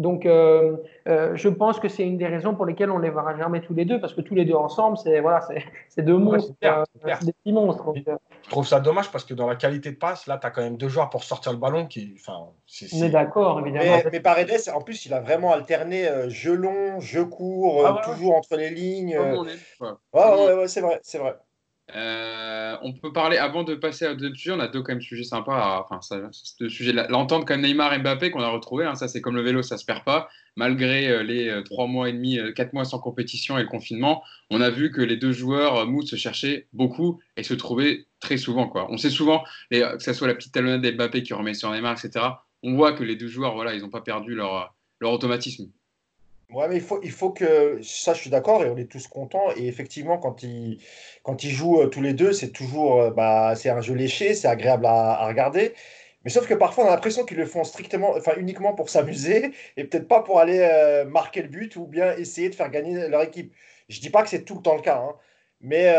[0.00, 3.36] Donc, euh, euh, je pense que c'est une des raisons pour lesquelles on les verra
[3.36, 5.46] jamais tous les deux, parce que tous les deux ensemble, c'est voilà,
[5.90, 6.84] c'est deux Ouais, monstres, euh,
[7.22, 7.84] des petits monstres.
[7.84, 10.46] Donc, euh, Je trouve ça dommage parce que dans la qualité de passe, là, tu
[10.46, 12.14] as quand même deux joueurs pour sortir le ballon qui.
[12.18, 12.86] Enfin, c'est.
[12.94, 14.00] on est d'accord, évidemment.
[14.04, 17.98] Mais, mais Paredes, en plus, il a vraiment alterné euh, jeu long, jeu court, Ah
[18.00, 19.16] euh, toujours entre les lignes.
[19.16, 19.36] Euh.
[19.36, 21.36] Ouais, ouais, ouais, ouais, c'est vrai, c'est vrai.
[21.94, 25.00] Euh, on peut parler, avant de passer à d'autres sujets, on a deux quand même
[25.00, 25.86] sujets sympas.
[25.90, 26.00] Enfin,
[26.92, 29.62] la- L'entente comme Neymar et Mbappé qu'on a retrouvé, hein, ça c'est comme le vélo,
[29.62, 30.28] ça se perd pas.
[30.56, 34.22] Malgré euh, les euh, trois mois et demi, quatre mois sans compétition et le confinement,
[34.50, 38.36] on a vu que les deux joueurs, Mood, se cherchaient beaucoup et se trouvaient très
[38.36, 38.68] souvent.
[38.68, 38.86] Quoi.
[38.90, 42.24] On sait souvent, que ce soit la petite talonnade d'Mbappé qui remet sur Neymar, etc.
[42.62, 45.70] On voit que les deux joueurs, voilà, ils n'ont pas perdu leur automatisme.
[46.52, 47.80] Ouais, mais il faut, il faut que.
[47.82, 49.50] Ça, je suis d'accord et on est tous contents.
[49.56, 50.78] Et effectivement, quand ils,
[51.22, 53.00] quand ils jouent euh, tous les deux, c'est toujours.
[53.00, 55.74] euh, bah, c'est un jeu léché, c'est agréable à, regarder.
[56.24, 59.52] Mais sauf que parfois, on a l'impression qu'ils le font strictement, enfin uniquement pour s'amuser
[59.76, 63.08] et peut-être pas pour aller euh, marquer le but ou bien essayer de faire gagner
[63.08, 63.54] leur équipe.
[63.88, 65.16] Je dis pas que c'est tout le temps le cas, hein.
[65.60, 65.92] mais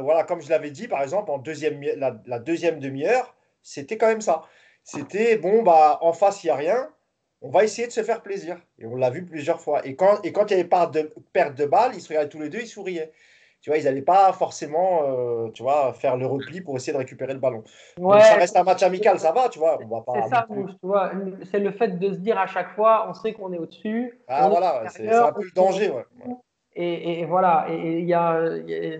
[0.00, 4.20] voilà, comme je l'avais dit, par exemple, en deuxième, la deuxième demi-heure, c'était quand même
[4.20, 4.42] ça.
[4.84, 6.88] C'était bon, bah en face, il n'y a rien.
[7.42, 8.56] On va essayer de se faire plaisir.
[8.78, 9.84] Et on l'a vu plusieurs fois.
[9.84, 12.28] Et quand, et quand il y avait pas de perte de balle, ils se regardaient
[12.28, 13.12] tous les deux, ils souriaient.
[13.60, 16.98] tu vois, ils n'allaient pas forcément euh, tu vois, faire le repli pour essayer de
[16.98, 17.64] récupérer le ballon.
[17.98, 19.78] ça reste un match amical, ça va, tu vois.
[19.80, 21.10] C'est ça, tu vois.
[21.50, 24.20] C'est le fait de se dire à chaque fois, on sait qu'on est au-dessus.
[24.28, 26.04] Ah voilà, c'est un peu le danger, ouais.
[26.74, 28.40] Et, voilà, et il y a,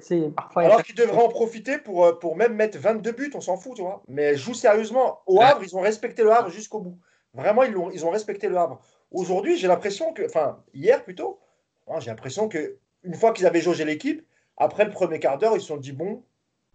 [0.01, 0.65] c'est parfois.
[0.65, 3.77] Alors qu'ils devraient en profiter pour, euh, pour même mettre 22 buts, on s'en fout,
[3.77, 4.03] tu vois.
[4.09, 5.21] Mais joue sérieusement.
[5.27, 6.99] Au Havre, ils ont respecté le Havre jusqu'au bout.
[7.35, 8.81] Vraiment, ils, ont, ils ont respecté le Havre.
[9.11, 11.38] Aujourd'hui, j'ai l'impression que, enfin, hier plutôt,
[11.88, 14.25] hein, j'ai l'impression que une fois qu'ils avaient jaugé l'équipe,
[14.57, 16.23] après le premier quart d'heure, ils se sont dit bon,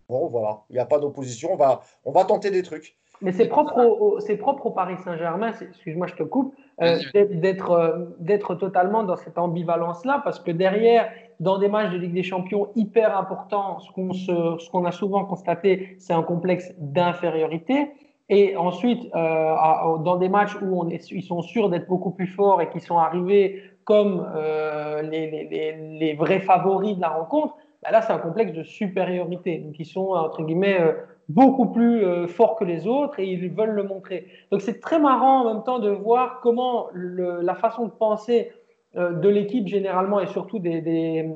[0.10, 2.98] bon, voilà, il n'y a pas d'opposition, on va, on va tenter des trucs.
[3.22, 8.06] Mais c'est propre, au, propre au Paris Saint-Germain, excuse-moi, je te coupe, euh, d'être, euh,
[8.20, 12.70] d'être totalement dans cette ambivalence-là, parce que derrière, dans des matchs de Ligue des Champions
[12.76, 17.92] hyper importants, ce qu'on, ce qu'on a souvent constaté, c'est un complexe d'infériorité.
[18.30, 22.70] Et ensuite, euh, dans des matchs où ils sont sûrs d'être beaucoup plus forts et
[22.70, 28.02] qui sont arrivés comme euh, les, les, les, vrais favoris de la rencontre, bah là,
[28.02, 29.60] c'est un complexe de supériorité.
[29.60, 30.92] Donc, ils sont, entre guillemets, euh,
[31.30, 34.28] beaucoup plus euh, forts que les autres et ils veulent le montrer.
[34.52, 38.52] Donc, c'est très marrant en même temps de voir comment le, la façon de penser
[38.96, 41.30] de l'équipe, généralement, et surtout des, des,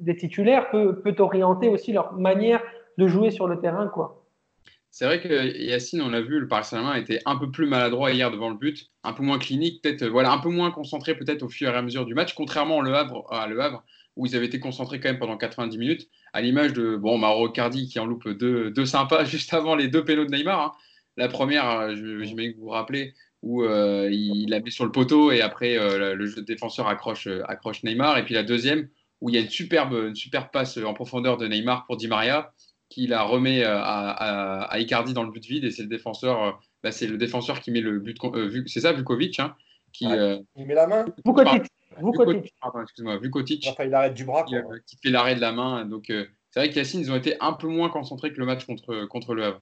[0.00, 2.62] des titulaires, peut, peut orienter aussi leur manière
[2.96, 4.22] de jouer sur le terrain, quoi.
[4.90, 8.12] C'est vrai que Yacine, on l'a vu, le Paris Saint-Germain était un peu plus maladroit
[8.12, 11.42] hier devant le but, un peu moins clinique, peut-être voilà, un peu moins concentré peut-être
[11.42, 13.84] au fur et à mesure du match, contrairement Le Havre, à Le Havre,
[14.16, 17.48] où ils avaient été concentrés quand même pendant 90 minutes, à l'image de bon, Mauro
[17.48, 20.60] Cardi qui en loupe deux, deux sympas juste avant les deux pénaux de Neymar.
[20.60, 20.72] Hein.
[21.16, 24.92] La première, euh, j'imagine que vous vous rappelez, où euh, il la mis sur le
[24.92, 28.18] poteau et après euh, le défenseur accroche, accroche Neymar.
[28.18, 28.88] Et puis la deuxième,
[29.20, 32.08] où il y a une superbe, une superbe passe en profondeur de Neymar pour Di
[32.08, 32.52] Maria
[32.88, 36.42] qui la remet euh, à, à, Icardi dans le but vide et c'est le défenseur,
[36.42, 39.54] euh, bah, c'est le défenseur qui met le but, euh, c'est ça, Vukovic, hein,
[39.92, 41.04] qui il met la main.
[41.24, 41.64] Vukotic.
[41.98, 42.54] Vukotic.
[42.60, 43.66] Pardon, excuse-moi, Vukotic.
[43.70, 44.44] Enfin, il arrête du bras.
[44.44, 45.84] Qui, qui fait l'arrêt de la main.
[45.84, 49.06] Donc c'est vrai qu'Yacine, ils ont été un peu moins concentrés que le match contre,
[49.06, 49.60] contre le Havre.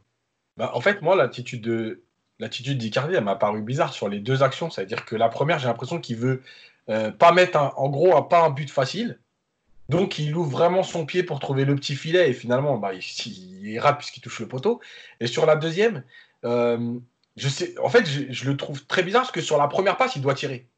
[0.57, 2.03] Bah, en fait, moi, l'attitude de
[2.39, 4.69] l'attitude d'Icardi, elle m'a paru bizarre sur les deux actions.
[4.71, 6.43] C'est-à-dire que la première, j'ai l'impression qu'il veut
[6.87, 9.19] pas mettre en gros pas un but facile.
[9.89, 13.79] Donc il ouvre vraiment son pied pour trouver le petit filet et finalement bah, il,
[13.79, 14.81] rate puisqu'il touche le poteau.
[15.21, 16.03] Et sur la deuxième,
[16.45, 16.99] euh,
[17.37, 20.17] je sais, en fait je, le trouve très bizarre parce que sur la première passe
[20.17, 20.69] il doit tirer.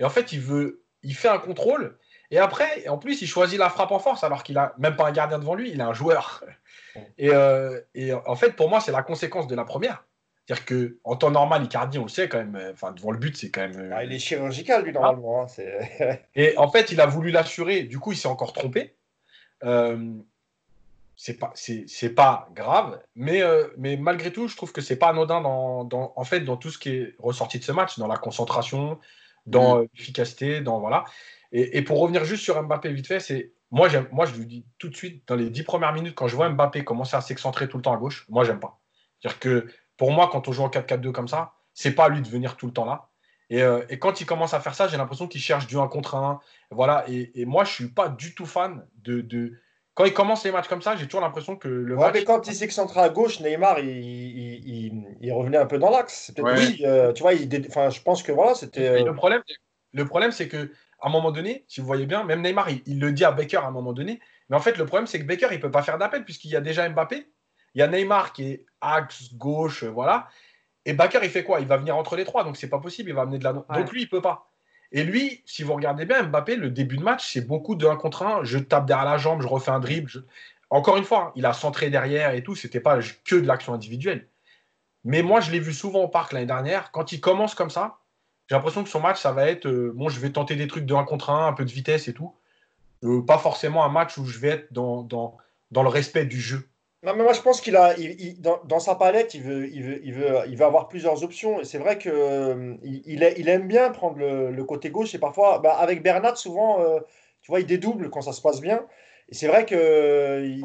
[0.00, 1.98] Et en fait il veut, il fait un contrôle
[2.30, 5.06] et après en plus il choisit la frappe en force alors qu'il a même pas
[5.06, 6.42] un gardien devant lui, il a un joueur.
[7.18, 10.04] Et, euh, et en fait pour moi c'est la conséquence de la première.
[10.46, 13.36] C'est-à-dire qu'en temps normal, Icardi, on le sait quand même, euh, enfin, devant le but,
[13.36, 13.78] c'est quand même.
[13.78, 15.42] Euh, ah, il est chirurgical, lui, normalement.
[15.42, 18.94] Hein, et en fait, il a voulu l'assurer, du coup, il s'est encore trompé.
[19.64, 20.12] Euh,
[21.16, 25.08] c'est pas, c'est, pas grave, mais, euh, mais malgré tout, je trouve que c'est pas
[25.08, 28.08] anodin dans, dans, en fait, dans tout ce qui est ressorti de ce match, dans
[28.08, 28.98] la concentration,
[29.46, 29.88] dans mm.
[29.94, 31.04] l'efficacité, dans voilà.
[31.52, 34.46] Et, et, pour revenir juste sur Mbappé vite fait, c'est moi, j'aime, moi, je lui
[34.46, 37.20] dis tout de suite, dans les dix premières minutes, quand je vois Mbappé commencer à
[37.20, 38.80] s'excentrer tout le temps à gauche, moi, j'aime pas.
[39.20, 42.22] C'est-à-dire que pour moi, quand on joue en 4-4-2 comme ça, c'est pas à lui
[42.22, 43.08] de venir tout le temps là.
[43.50, 45.86] Et, euh, et quand il commence à faire ça, j'ai l'impression qu'il cherche du 1
[45.88, 46.40] contre 1.
[46.70, 47.04] Voilà.
[47.08, 49.52] Et, et, moi, je suis pas du tout fan de, de...
[49.94, 52.48] Quand il commence les matchs comme ça, j'ai toujours l'impression que le ouais, mais quand
[52.48, 56.32] il s'excentre à gauche, Neymar, il, il, il, revenait un peu dans l'axe.
[56.38, 57.32] Oui, euh, tu vois,
[57.68, 59.04] enfin, je pense que voilà, c'était.
[59.04, 59.42] Le euh, problème,
[59.92, 62.98] le problème c'est que à un moment donné, si vous voyez bien, même Neymar, il,
[62.98, 64.18] le dit à Baker à un moment donné.
[64.48, 66.56] Mais en fait, le problème, c'est que Baker, il peut pas faire d'appel puisqu'il y
[66.56, 67.28] a déjà Mbappé
[67.74, 70.28] il y a Neymar qui est axe gauche, euh, voilà.
[70.86, 71.60] Et Bakker, il fait quoi?
[71.60, 73.10] Il va venir entre les trois, donc c'est pas possible.
[73.10, 73.52] Il va amener de la.
[73.52, 74.50] Donc lui, il peut pas.
[74.92, 77.96] Et lui, si vous regardez bien, Mbappé, le début de match, c'est beaucoup de 1
[77.96, 78.44] contre 1.
[78.44, 80.24] Je tape derrière la jambe, je refais un dribble.
[80.70, 82.54] Encore une fois, hein, il a centré derrière et tout.
[82.54, 84.28] C'était pas que de l'action individuelle.
[85.02, 86.92] Mais moi, je l'ai vu souvent au parc l'année dernière.
[86.92, 87.98] Quand il commence comme ça,
[88.48, 90.86] j'ai l'impression que son match, ça va être euh, bon, je vais tenter des trucs
[90.86, 92.34] de 1 contre 1, un peu de vitesse et tout.
[93.02, 95.36] Euh, pas forcément un match où je vais être dans, dans,
[95.70, 96.68] dans le respect du jeu.
[97.04, 97.94] Non, mais moi je pense qu'il a,
[98.64, 101.60] dans, sa palette, il veut, il veut, il veut, il veut avoir plusieurs options.
[101.60, 105.14] Et c'est vrai qu'il euh, il, aime bien prendre le, côté gauche.
[105.14, 107.00] Et parfois, bah, avec Bernat, souvent, euh,
[107.42, 108.86] tu vois, il dédouble quand ça se passe bien.
[109.28, 110.56] Et c'est vrai que.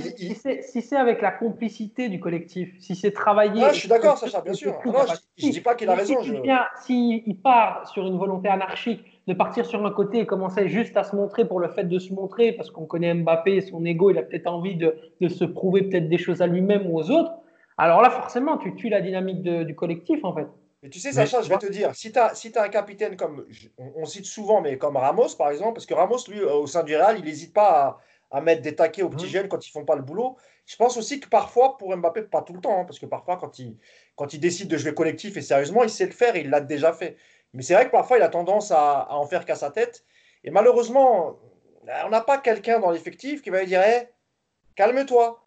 [0.00, 3.62] si c'est avec la complicité du collectif, si c'est travaillé.
[3.72, 4.80] je suis d'accord, Sacha, bien sûr.
[5.36, 6.22] je ne dis pas qu'il a raison.
[6.22, 10.96] S'il si, part sur une volonté anarchique de partir sur un côté et commencer juste
[10.96, 14.10] à se montrer pour le fait de se montrer, parce qu'on connaît Mbappé, son ego,
[14.10, 17.10] il a peut-être envie de, de, se prouver peut-être des choses à lui-même ou aux
[17.10, 17.32] autres.
[17.78, 20.48] Alors là, forcément, tu tues la dynamique du collectif, en fait.
[20.82, 23.16] Mais tu sais, Sacha, je vais te dire, si tu as, si as un capitaine
[23.16, 23.46] comme,
[23.78, 26.96] on, cite souvent, mais comme Ramos, par exemple, parce que Ramos, lui, au sein du
[26.96, 28.00] Real, il n'hésite pas
[28.32, 29.28] à, à, mettre des taquets aux petits mmh.
[29.28, 30.36] jeunes quand ils font pas le boulot.
[30.66, 33.36] Je pense aussi que parfois, pour Mbappé, pas tout le temps, hein, parce que parfois,
[33.36, 33.76] quand il,
[34.16, 36.92] quand il décide de jouer collectif et sérieusement, il sait le faire, il l'a déjà
[36.92, 37.16] fait.
[37.54, 40.04] Mais c'est vrai que parfois, il a tendance à, en faire qu'à sa tête.
[40.44, 41.38] Et malheureusement,
[42.04, 44.08] on n'a pas quelqu'un dans l'effectif qui va lui dire hey,
[44.74, 45.38] calme-toi.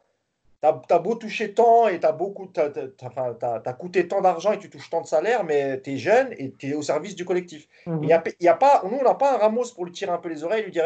[0.62, 4.68] Tu as, beau toucher tant et tu as, beaucoup, as, coûté tant d'argent et tu
[4.68, 7.68] touches tant de salaire, mais tu es jeune et tu es au service du collectif.
[7.86, 8.04] Mhm.
[8.04, 10.12] Il y a, y a pas, nous, on n'a pas un Ramos pour lui tirer
[10.12, 10.86] un peu les oreilles et lui dire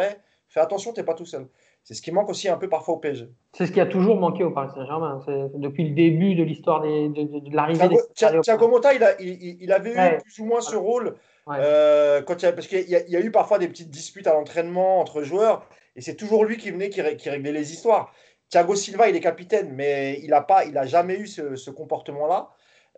[0.50, 1.48] fais attention, tu n'es pas tout seul.
[1.84, 3.30] C'est ce qui manque aussi un peu parfois au PSG.
[3.54, 5.24] C'est ce qui a toujours manqué au Paris Saint-Germain.
[5.56, 9.94] Depuis le début de l'histoire de, de l'arrivée Thiago, Thiago Motta, il, a, il, avait
[9.94, 11.16] eu plus ou moins ce rôle.
[11.48, 15.00] Euh, quand il parce qu'il y, y, a eu parfois des petites disputes à l'entraînement
[15.00, 18.14] entre joueurs, et c'est toujours lui qui venait, qui, qui, réglait les histoires.
[18.50, 21.72] Thiago Silva, il est capitaine, mais il n'a pas, il a jamais eu ce, ce
[21.72, 22.50] comportement-là.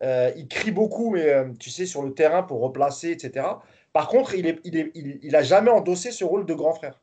[0.03, 3.45] Euh, il crie beaucoup, mais euh, tu sais, sur le terrain pour replacer, etc.
[3.93, 7.01] Par contre, il n'a il il, a jamais endossé ce rôle de grand frère.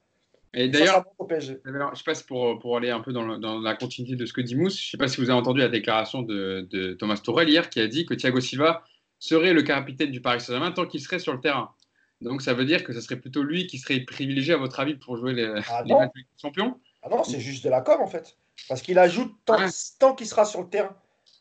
[0.55, 1.53] Et d'ailleurs, je
[1.95, 4.41] sais pas si pour, pour aller un peu dans, dans, la continuité de ce que
[4.41, 7.49] dit Mousse, je sais pas si vous avez entendu la déclaration de, de Thomas Torel
[7.49, 8.83] hier qui a dit que Thiago Silva
[9.19, 11.71] serait le capitaine du Paris Saint-Germain tant qu'il serait sur le terrain.
[12.21, 14.95] Donc ça veut dire que ce serait plutôt lui qui serait privilégié à votre avis
[14.95, 18.01] pour jouer les, ah les matchs de champion Ah non, c'est juste de la com
[18.01, 18.37] en fait.
[18.69, 19.57] Parce qu'il ajoute tant,
[20.01, 20.97] tant qu'il sera sur le terrain.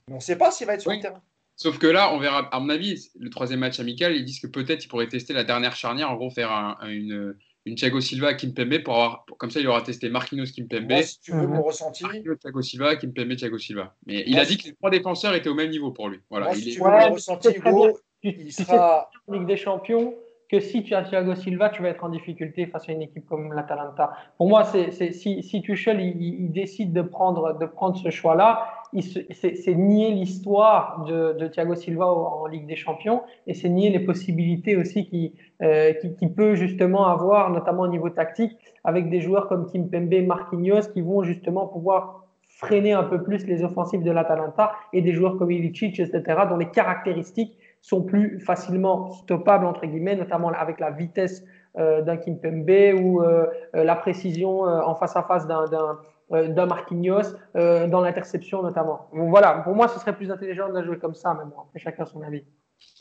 [0.07, 1.21] Mais on ne sait pas s'il va être sur le terrain.
[1.55, 4.45] Sauf que là, on verra, à mon avis, le troisième match amical, ils disent que
[4.45, 7.35] peut-être il pourrait tester la dernière charnière, en gros faire une,
[7.67, 10.89] une Thiago Silva Kimpembe pour avoir comme ça il aura testé Marquinhos Kimpembe.
[10.89, 12.03] Moi, si tu veux mon ressenti.
[12.39, 13.93] Thiago Silva Kimpembe Thiago Silva.
[14.05, 16.19] Mais il a dit que les trois défenseurs étaient au même niveau pour lui.
[16.29, 16.53] Voilà.
[16.53, 20.15] si tu veux mon ressenti, Hugo, il sera en Ligue des Champions
[20.49, 23.25] que si tu as Thiago Silva, tu vas être en difficulté face à une équipe
[23.27, 24.13] comme l'Atalanta.
[24.37, 28.65] Pour moi, c'est, si, si Tuchel il, il, décide de prendre, de prendre ce choix-là,
[29.01, 33.99] c'est, nier l'histoire de, de, Thiago Silva en, Ligue des Champions et c'est nier les
[33.99, 35.31] possibilités aussi qu'il
[35.61, 40.25] euh, qui, peut justement avoir, notamment au niveau tactique, avec des joueurs comme Kim Pembe,
[40.25, 45.13] Marquinhos, qui vont justement pouvoir freiner un peu plus les offensives de l'Atalanta et des
[45.13, 50.79] joueurs comme Ilicic, etc., dont les caractéristiques sont plus facilement stoppables, entre guillemets, notamment avec
[50.79, 51.43] la vitesse
[51.77, 55.99] euh, d'un Kimpembe ou euh, euh, la précision en face à face d'un
[56.29, 59.07] d'un Marquinhos dans l'interception notamment.
[59.11, 61.79] voilà, pour moi, ce serait plus intelligent de la jouer comme ça, mais bon, après
[61.79, 62.43] chacun son avis.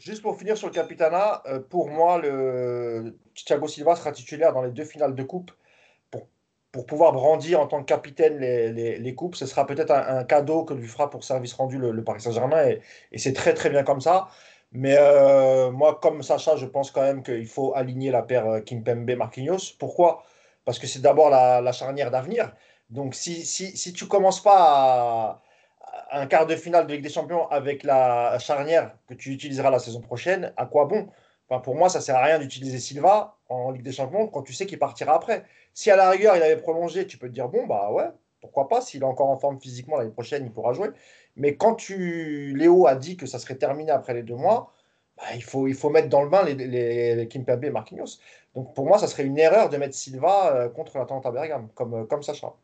[0.01, 2.21] Juste pour finir sur le Capitana, pour moi,
[3.35, 5.51] Thiago Silva sera titulaire dans les deux finales de coupe
[6.11, 6.29] pour,
[6.73, 9.35] pour pouvoir brandir en tant que capitaine les, les, les coupes.
[9.35, 12.81] Ce sera peut-être un, cadeau que lui fera pour service rendu le, Paris Saint-Germain et,
[13.13, 14.29] et c'est très très bien comme ça.
[14.73, 18.61] Mais euh, moi, comme Sacha, je pense quand même qu'il faut aligner la paire euh,
[18.61, 19.75] Kimpembe-Marquinhos.
[19.79, 20.25] Pourquoi?
[20.65, 22.53] Parce que c'est d'abord la, charnière d'avenir.
[22.91, 25.43] Donc, si, si, si tu commences pas
[26.11, 29.71] à, un quart de finale de Ligue des Champions avec la charnière que tu utiliseras
[29.71, 31.09] la saison prochaine, à quoi bon?
[31.49, 34.53] Enfin, Pour moi, ça sert à rien d'utiliser Silva en Ligue des Champions quand tu
[34.53, 35.45] sais qu'il partira après.
[35.75, 38.11] Si à la rigueur, il avait prolongé, tu peux te dire, bon, bah ouais,
[38.41, 38.81] pourquoi pas?
[38.81, 40.91] S'il est encore en forme physiquement l'année prochaine, il pourra jouer.
[41.37, 44.73] Mais quand tu, Léo a dit que ça serait terminé après les deux mois,
[45.17, 46.55] bah, il, faut, il faut mettre dans le bain les,
[47.17, 48.19] les, Kimpembe et Marquinhos.
[48.55, 51.95] Donc pour moi, ça serait une erreur de mettre Silva euh, contre l'Atalanta Bergame, comme,
[51.95, 52.55] euh, comme Sacha.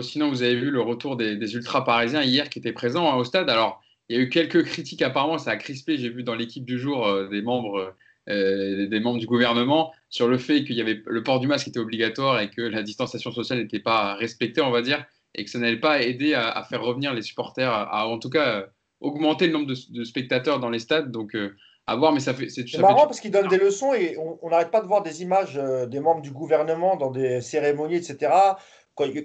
[0.00, 3.16] Sinon, vous avez vu le retour des, des ultras parisiens hier qui étaient présents hein,
[3.16, 3.50] au stade.
[3.50, 6.64] Alors, il y a eu quelques critiques apparemment, ça a crispé, j'ai vu dans l'équipe
[6.64, 7.94] du jour euh, des membres.
[8.28, 11.80] des membres du gouvernement sur le fait qu'il y avait le port du masque était
[11.80, 15.04] obligatoire et que la distanciation sociale n'était pas respectée, on va dire
[15.34, 18.48] et que ça n'allait pas aider à, faire revenir les supporters, à, en tout cas
[18.48, 18.66] euh,
[19.00, 21.10] augmenter le nombre de, spectateurs dans les stades.
[21.10, 21.56] Donc euh,
[21.86, 22.48] à voir, mais ça fait.
[22.48, 25.56] C'est marrant parce qu'ils donnent des leçons et on n'arrête pas de voir des images
[25.56, 28.32] euh, des membres du gouvernement dans des cérémonies, etc.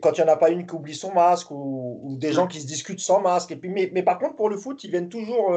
[0.01, 2.61] Quand il n'y en a pas une qui oublie son masque ou, des gens qui
[2.61, 3.51] se discutent sans masque.
[3.51, 5.53] Et puis, mais, mais, par contre, pour le foot, ils viennent toujours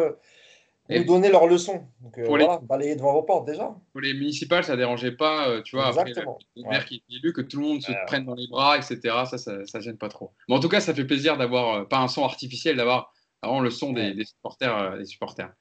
[0.96, 1.82] nous donner leurs leçons.
[2.00, 3.74] Donc, pour voilà, balayer devant vos portes déjà.
[3.92, 6.36] Pour les municipales, ça ne dérangeait pas, euh, tu vois, Exactement.
[6.36, 8.76] après le maire qui est élu, que tout le monde se prenne dans les bras,
[8.76, 8.98] etc.
[9.26, 10.32] Ça, ça, ça, gêne pas trop.
[10.48, 13.12] Mais en tout cas, ça fait plaisir d'avoir, euh, pas un son artificiel, d'avoir
[13.42, 14.76] vraiment le son des, des supporters.
[14.76, 15.52] Euh, des supporters.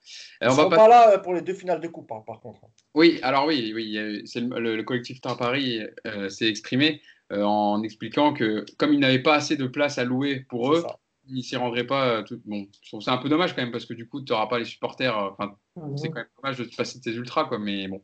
[0.42, 2.62] Ils ne sont pas là pour les deux finales de coupe, hein, par contre.
[2.96, 5.82] Oui, alors oui, oui c'est le, le, collectif Temps Paris
[6.30, 7.02] s'est exprimé
[7.32, 10.84] en expliquant que comme ils n'avaient pas assez de place à louer pour eux,
[11.30, 12.08] il s'y rendrait pas.
[12.08, 12.40] Euh, tout...
[12.46, 14.48] Bon, je trouve ça un peu dommage quand même parce que du coup, tu n'auras
[14.48, 15.18] pas les supporters.
[15.18, 15.98] Euh, enfin, mhm.
[15.98, 17.60] c'est quand même dommage de te passer tes ultras, quoi.
[17.60, 18.02] Mais bon.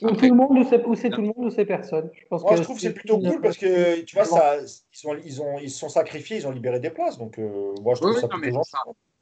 [0.00, 2.10] Ou tout le monde ou c'est tout le monde ou c'est personne.
[2.14, 4.68] Je, pense Moi, je trouve que c'est plutôt cool parce que tu vois, ça, ils,
[4.90, 7.18] sont, ils, ont, ils sont sacrifiés, ils ont libéré des places.
[7.18, 8.62] Donc, euh, moi, je trouve ça plutôt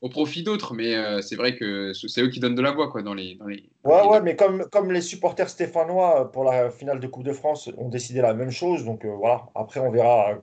[0.01, 3.03] au profit d'autres, mais c'est vrai que c'est eux qui donnent de la voix quoi,
[3.03, 3.35] dans les.
[3.35, 7.25] Dans les ouais, ouais, mais comme, comme les supporters stéphanois pour la finale de Coupe
[7.25, 10.41] de France ont décidé la même chose, donc voilà, après on verra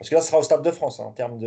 [0.00, 0.98] parce que là, ce sera au Stade de France.
[0.98, 1.38] Hein, en termes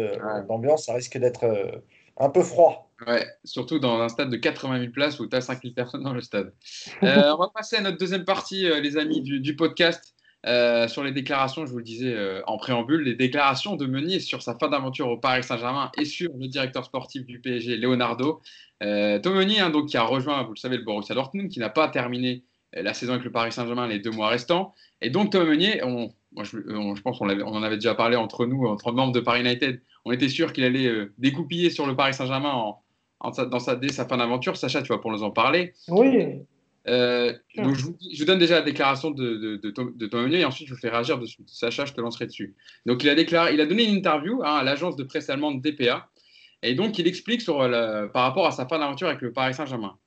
[0.47, 1.72] d'ambiance, ça risque d'être euh,
[2.18, 2.91] un peu froid.
[3.07, 6.03] Ouais, surtout dans un stade de 80 000 places où tu as 5 000 personnes
[6.03, 6.53] dans le stade.
[7.01, 10.14] Euh, on va passer à notre deuxième partie, euh, les amis, du, podcast.
[10.45, 12.15] Sur les déclarations, je vous le disais
[12.47, 16.31] en préambule, les déclarations de Meunier sur sa fin d'aventure au Paris Saint-Germain et sur
[16.37, 18.41] le directeur sportif du PSG, Leonardo.
[18.81, 21.69] Tom Meunier, hein, donc, qui a rejoint, vous le savez, le Borussia Dortmund, qui n'a
[21.69, 24.73] pas terminé la saison avec le Paris Saint-Germain les deux mois restants.
[25.01, 25.81] Et donc Thomas Meunier,
[26.41, 29.81] je, pense qu'on on en avait déjà parlé entre nous, entre membres de Paris United,
[30.05, 32.75] on était sûr qu'il allait découpiller sur le Paris Saint-Germain
[33.21, 34.57] dans sa, dès sa fin d'aventure.
[34.57, 35.73] Sacha, tu vas pour nous en parler.
[35.87, 36.41] Oui.
[36.88, 40.73] Euh, donc je, vous, donne déjà la déclaration de, de, de, Meunier et ensuite je
[40.73, 41.41] vous fais réagir dessus.
[41.47, 42.55] Sacha, je te lancerai dessus.
[42.86, 45.61] Donc il a, déclaré, il a donné une interview hein, à l'agence de presse allemande
[45.61, 46.09] DPA
[46.61, 47.57] et donc il explique sur
[48.13, 49.97] par rapport à sa fin d'aventure avec le Paris Saint-Germain.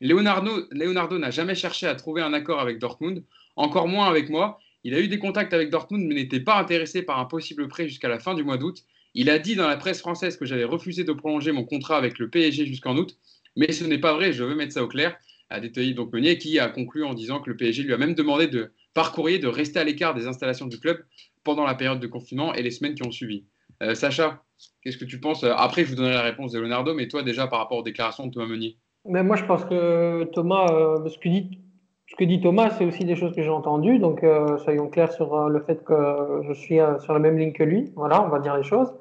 [0.00, 3.24] Leonardo, Leonardo n'a jamais cherché à trouver un accord avec Dortmund,
[3.56, 4.58] encore moins avec moi.
[4.84, 7.88] Il a eu des contacts avec Dortmund mais n'était pas intéressé par un possible prêt
[7.88, 8.84] jusqu'à la fin du mois d'août.
[9.14, 12.18] Il a dit dans la presse française que j'avais refusé de prolonger mon contrat avec
[12.18, 13.16] le PSG jusqu'en août,
[13.56, 15.16] mais ce n'est pas vrai, je veux mettre ça au clair,
[15.50, 18.14] a détaillé donc Meunier, qui a conclu en disant que le PSG lui a même
[18.14, 21.04] demandé de, par courrier de rester à l'écart des installations du club
[21.42, 23.44] pendant la période de confinement et les semaines qui ont suivi.
[23.82, 24.42] Euh, Sacha,
[24.82, 25.44] qu'est-ce que tu penses?
[25.44, 28.26] Après, je vous donnerai la réponse de Leonardo, mais toi déjà par rapport aux déclarations
[28.26, 32.86] de Thomas Meunier mais Moi, je pense que Thomas, euh, ce, que dit, Thomas, c'est
[32.86, 36.54] aussi des choses que j'ai entendues, donc euh, soyons clairs sur le fait que je
[36.54, 37.92] suis sur la même ligne que lui.
[37.96, 38.94] Voilà, on va dire les choses.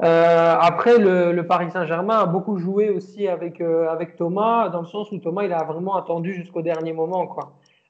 [0.00, 4.86] Euh, après, le, Paris Saint-Germain a beaucoup joué aussi avec, euh, avec Thomas, dans le
[4.86, 7.28] sens où Thomas, il a vraiment attendu jusqu'au dernier moment.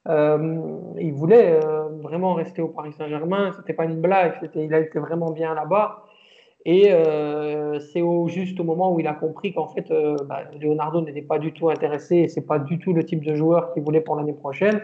[0.09, 1.59] Euh, il voulait
[2.01, 6.03] vraiment rester au Paris Saint-Germain, c'était pas une blague, il a été vraiment bien là-bas.
[6.65, 6.91] Et
[7.91, 9.91] c'est juste au moment où il a compris qu'en fait,
[10.27, 13.33] bah, Leonardo n'était pas du tout intéressé, et c'est pas du tout le type de
[13.33, 14.81] joueur qu'il voulait pour l'année prochaine,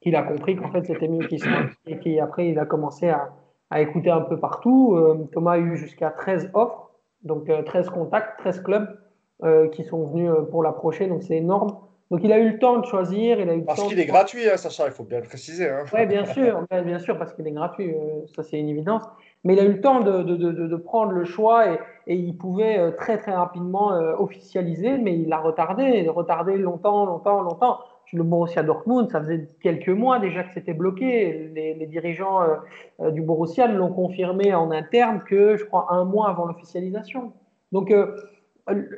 [0.00, 1.66] qu'il a compris qu'en fait c'était mieux qu'il soit.
[1.86, 3.30] Et qu'après, il a commencé à,
[3.70, 4.94] à écouter un peu partout.
[4.96, 6.90] Euh, Thomas a eu jusqu'à 13 offres,
[7.22, 8.98] donc 13 euh, contacts, 13 clubs
[9.42, 11.76] euh, qui sont venus pour l'approcher, donc c'est énorme.
[12.10, 13.40] Donc il a eu le temps de choisir.
[13.40, 15.68] Il a eu parce qu'il est gratuit, hein, Sacha, il faut bien le préciser.
[15.68, 15.84] Hein.
[15.92, 17.92] Oui, bien sûr, bien sûr, parce qu'il est gratuit,
[18.36, 19.02] ça c'est une évidence.
[19.42, 22.14] Mais il a eu le temps de, de, de, de prendre le choix et, et,
[22.14, 23.88] il pouvait très très rapidement
[24.18, 27.78] officialiser, mais il a retardé, retardé longtemps, longtemps, longtemps
[28.12, 31.50] le Borussia Dortmund, ça faisait quelques mois déjà que c'était bloqué.
[31.54, 32.56] Les, dirigeants euh,
[33.00, 37.32] euh, du Borussia l'ont confirmé en interne que, je crois, un mois avant l'officialisation.
[37.72, 38.16] Donc, euh,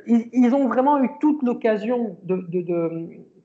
[0.07, 2.43] ils, ont vraiment eu toute l'occasion de,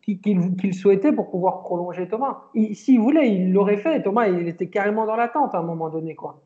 [0.03, 2.43] qu'ils souhaitaient pour pouvoir prolonger Thomas.
[2.73, 4.03] S'ils voulaient, ils l'auraient fait.
[4.03, 6.15] Thomas, il était carrément dans l'attente à un moment donné.
[6.15, 6.43] quoi.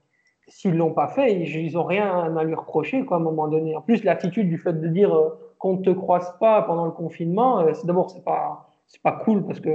[0.48, 3.76] S'ils l'ont pas fait, ils n'ont rien à lui reprocher quoi, à un moment donné.
[3.76, 5.16] En plus, l'attitude du fait de dire
[5.58, 9.46] qu'on ne te croise pas pendant le confinement, c'est d'abord, c'est pas c'est pas cool
[9.46, 9.70] parce que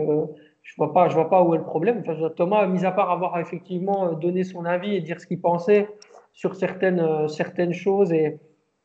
[0.61, 2.03] je vois pas, je vois pas où est le problème.
[2.05, 5.87] Enfin, Thomas, mis à part avoir effectivement donné son avis et dire ce qu'il pensait
[6.33, 8.39] sur certaines, certaines choses et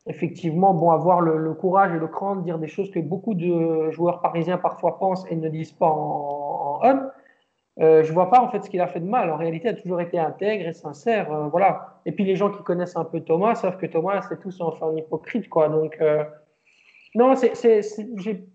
[0.07, 3.89] effectivement, bon, avoir le, courage et le cran de dire des choses que beaucoup de
[3.91, 7.09] joueurs parisiens parfois pensent et ne disent pas en, en
[7.79, 9.29] euh, je vois pas en fait ce qu'il a fait de mal.
[9.31, 11.31] En réalité, il a toujours été intègre et sincère.
[11.31, 12.01] Euh, voilà.
[12.05, 14.87] Et puis les gens qui connaissent un peu Thomas savent que Thomas, c'est tous enfin
[14.89, 15.69] un hypocrite, quoi.
[15.69, 16.23] Donc, euh,
[17.15, 17.53] non, c'est,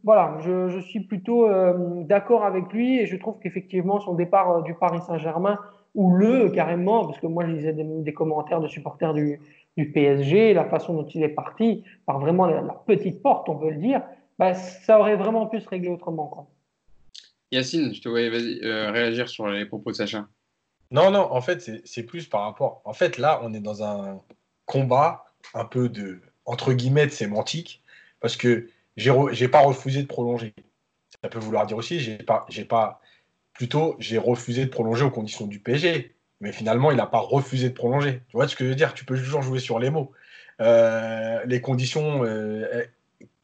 [0.04, 4.50] voilà, je, je, suis plutôt euh, d'accord avec lui et je trouve qu'effectivement son départ
[4.50, 5.58] euh, du Paris Saint-Germain,
[5.94, 9.40] ou le carrément, parce que moi je lisais des, commentaires de supporters du,
[9.76, 13.70] du, PSG, la façon dont il est parti, par vraiment la, petite porte, on peut
[13.70, 14.02] le dire,
[14.38, 16.26] bah, ça aurait vraiment pu se régler autrement.
[16.26, 16.46] Quoi.
[17.50, 18.30] Yacine, je te voyais
[18.64, 20.26] euh, réagir sur les propos de Sacha.
[20.90, 22.82] Non, non, en fait, c'est plus par rapport.
[22.84, 24.20] En fait, là, on est dans un
[24.64, 25.24] combat
[25.54, 27.83] un peu de, entre guillemets, de sémantique
[28.24, 30.54] parce que j'ai n'ai pas refusé de prolonger.
[31.22, 33.02] Ça peut vouloir dire aussi, j'ai pas, j'ai pas,
[33.52, 36.14] plutôt, j'ai refusé de prolonger aux conditions du PSG.
[36.40, 38.22] Mais finalement, il n'a pas refusé de prolonger.
[38.30, 38.94] Tu vois ce que je veux dire?
[38.94, 40.12] Tu peux toujours jouer sur les mots.
[40.62, 42.86] Euh, les conditions, euh,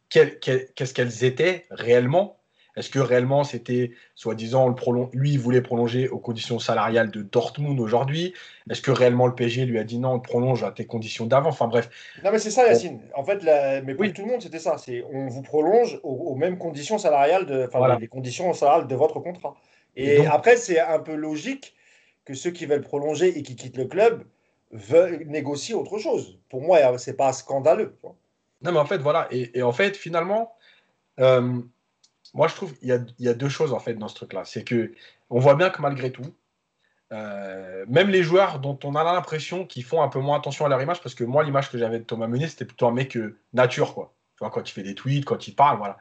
[0.08, 2.39] qu'est-ce qu'elles étaient réellement?
[2.80, 4.74] Est-ce que réellement c'était, soi-disant,
[5.12, 8.32] lui, il voulait prolonger aux conditions salariales de Dortmund aujourd'hui?
[8.70, 11.50] Est-ce que réellement le PSG lui a dit non, prolonge à tes conditions d'avant?
[11.50, 11.90] Enfin bref.
[12.24, 13.00] Non, mais c'est ça, Yacine.
[13.14, 13.44] En fait,
[13.84, 14.78] mais pour tout le monde, c'était ça.
[14.78, 19.20] C'est on vous prolonge aux, mêmes conditions salariales, de, enfin, les conditions salariales de votre
[19.20, 19.54] contrat.
[19.94, 21.74] Et, après, c'est un peu logique
[22.24, 24.24] que ceux qui veulent prolonger et qui quittent le club
[24.72, 26.38] veulent négocier autre chose.
[26.48, 27.98] Pour moi, c'est pas scandaleux.
[28.62, 29.28] Non, mais en fait, voilà.
[29.30, 30.54] Et, en fait, finalement.
[31.18, 31.60] Euh,
[32.34, 34.44] moi, je trouve qu'il y, a, deux choses en fait dans ce truc-là.
[34.44, 34.92] C'est que
[35.30, 36.34] on voit bien que malgré tout,
[37.12, 40.68] euh, même les joueurs dont on a l'impression qu'ils font un peu moins attention à
[40.68, 43.16] leur image, parce que moi, l'image que j'avais de Thomas Meunier, c'était plutôt un mec
[43.16, 44.14] euh, nature, quoi.
[44.36, 45.98] Tu vois, quand il fait des tweets, quand il parle, voilà.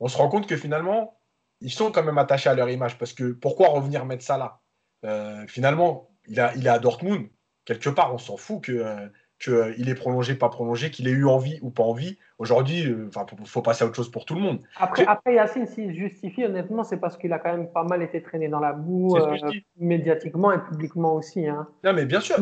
[0.00, 1.18] On se rend compte que finalement,
[1.60, 4.60] ils sont quand même attachés à leur image, parce que pourquoi revenir mettre ça là?
[5.04, 7.28] Euh, Finalement, il, a, il est à Dortmund.
[7.64, 9.10] Quelque part, on s'en fout que
[9.40, 12.18] qu'il euh, est prolongé, pas prolongé, qu'il ait eu envie ou pas envie.
[12.38, 13.10] Aujourd'hui, il euh,
[13.44, 14.60] faut passer à autre chose pour tout le monde.
[14.78, 18.22] Après, après Yacine, s'il justifie, honnêtement, c'est parce qu'il a quand même pas mal été
[18.22, 19.36] traîné dans la boue, euh,
[19.78, 21.48] médiatiquement et publiquement aussi.
[21.48, 21.66] Hein.
[21.84, 22.36] Non, mais bien sûr.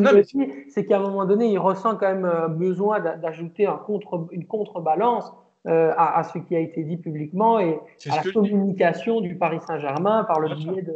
[0.69, 5.33] C'est qu'à un moment donné, il ressent quand même besoin d'ajouter un contre, une contrebalance
[5.67, 7.79] euh, à, ce qui a été dit publiquement et
[8.09, 10.95] à la communication du Paris Saint-Germain par le biais de,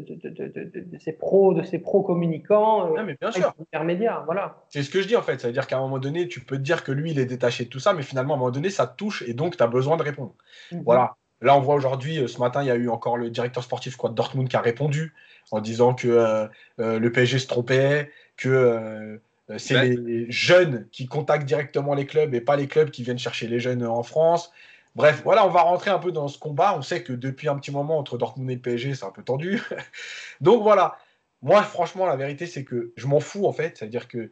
[0.00, 3.54] de, ces pros, de ces pros communicants, euh, mais bien sûr.
[3.60, 4.22] intermédiaires.
[4.24, 4.64] Voilà.
[4.68, 5.40] C'est ce que je dis en fait.
[5.40, 7.26] Ça veut dire qu'à un moment donné, tu peux te dire que lui, il est
[7.26, 9.56] détaché de tout ça, mais finalement, à un moment donné, ça te touche et donc
[9.56, 10.34] tu as besoin de répondre.
[10.72, 10.82] Mhm.
[10.84, 11.16] Voilà.
[11.40, 13.96] Là, on voit aujourd'hui, euh, ce matin, il y a eu encore le directeur sportif
[13.96, 15.14] quoi, de Dortmund qui a répondu
[15.50, 19.20] en disant que le PSG se trompait, que
[19.58, 23.46] c'est les jeunes qui contactent directement les clubs et pas les clubs qui viennent chercher
[23.46, 24.52] les jeunes en France.
[24.94, 26.76] Bref, voilà, on va rentrer un peu dans ce combat.
[26.76, 29.24] On sait que depuis un petit moment, entre Dortmund et le PSG, c'est un peu
[29.24, 29.60] tendu.
[30.40, 30.98] Donc voilà,
[31.42, 33.76] moi, franchement, la vérité, c'est que je m'en fous, en fait.
[33.76, 34.30] C'est-à-dire que,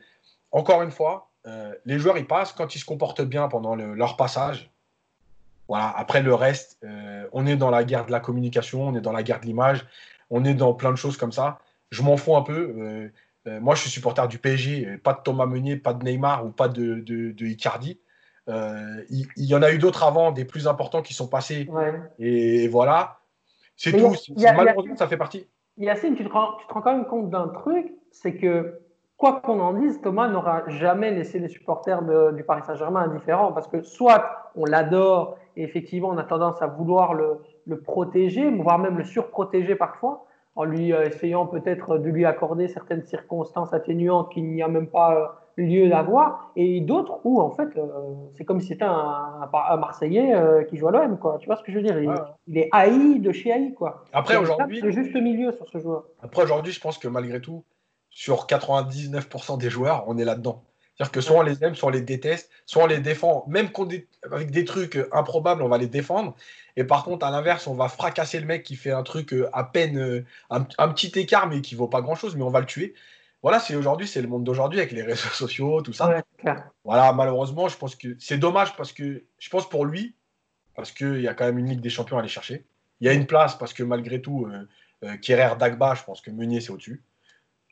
[0.53, 4.17] encore une fois, euh, les joueurs, ils passent quand ils se comportent bien pendant leur
[4.17, 4.71] passage.
[5.69, 9.01] Voilà, après le reste, euh, on est dans la guerre de la communication, on est
[9.01, 9.87] dans la guerre de l'image,
[10.31, 11.61] on est dans plein de choses comme ça.
[11.91, 13.11] Je m'en fous un peu.
[13.47, 16.51] Euh, moi, je suis supporter du PSG, pas de Thomas Meunier, pas de Neymar ou
[16.51, 18.01] pas de, Icardi.
[18.49, 21.69] Euh, il, y en a eu d'autres avant, des plus importants qui sont passés.
[22.19, 23.19] Et voilà,
[23.77, 24.15] c'est tout.
[24.39, 25.47] malheureusement, ça fait partie.
[25.79, 28.81] Yacine, tu te, rends, tu te rends quand même compte d'un truc, c'est que
[29.17, 33.69] quoi qu'on en dise, Thomas n'aura jamais laissé les supporters du Paris Saint-Germain indifférents parce
[33.69, 38.79] que soit on l'adore et effectivement on a tendance à vouloir le, le protéger, voire
[38.79, 44.31] même le surprotéger parfois, en lui euh, essayant peut-être de lui accorder certaines circonstances atténuantes
[44.33, 45.27] qu'il n'y a même pas euh,
[45.57, 47.87] lieu d'avoir, et d'autres où en fait euh,
[48.37, 49.49] c'est comme si c'était un,
[49.79, 50.35] Marseillais
[50.69, 51.39] qui joue à l'OM, quoi.
[51.41, 51.99] Tu vois ce que je veux dire?
[52.47, 54.05] Il, est haï de chez haï, quoi.
[54.13, 56.05] Après aujourd'hui, le juste milieu sur ce joueur.
[56.23, 57.65] Après aujourd'hui, je pense que malgré tout,
[58.11, 60.63] sur 99% des joueurs, on est là-dedans.
[60.95, 63.71] C'est-à-dire que soit on les aime, soit on les déteste, soit on les défend, même
[64.31, 66.37] avec des trucs improbables, on va les défendre.
[66.77, 69.49] Et par contre, à l'inverse, on va fracasser le mec qui fait un truc euh,
[69.53, 72.67] à peine, euh, un, petit écart, mais qui vaut pas grand-chose, mais on va le
[72.67, 72.95] tuer.
[73.43, 76.23] Voilà, c'est aujourd'hui, c'est le monde d'aujourd'hui avec les réseaux sociaux, tout ça.
[76.85, 80.15] voilà, malheureusement, je pense que c'est dommage parce que je pense pour lui,
[80.77, 82.65] parce qu'il y a quand même une Ligue des Champions à aller chercher.
[83.01, 84.67] Il y a une place parce que malgré tout, euh,
[85.05, 87.03] euh Dagba, je pense que Meunier, c'est au-dessus.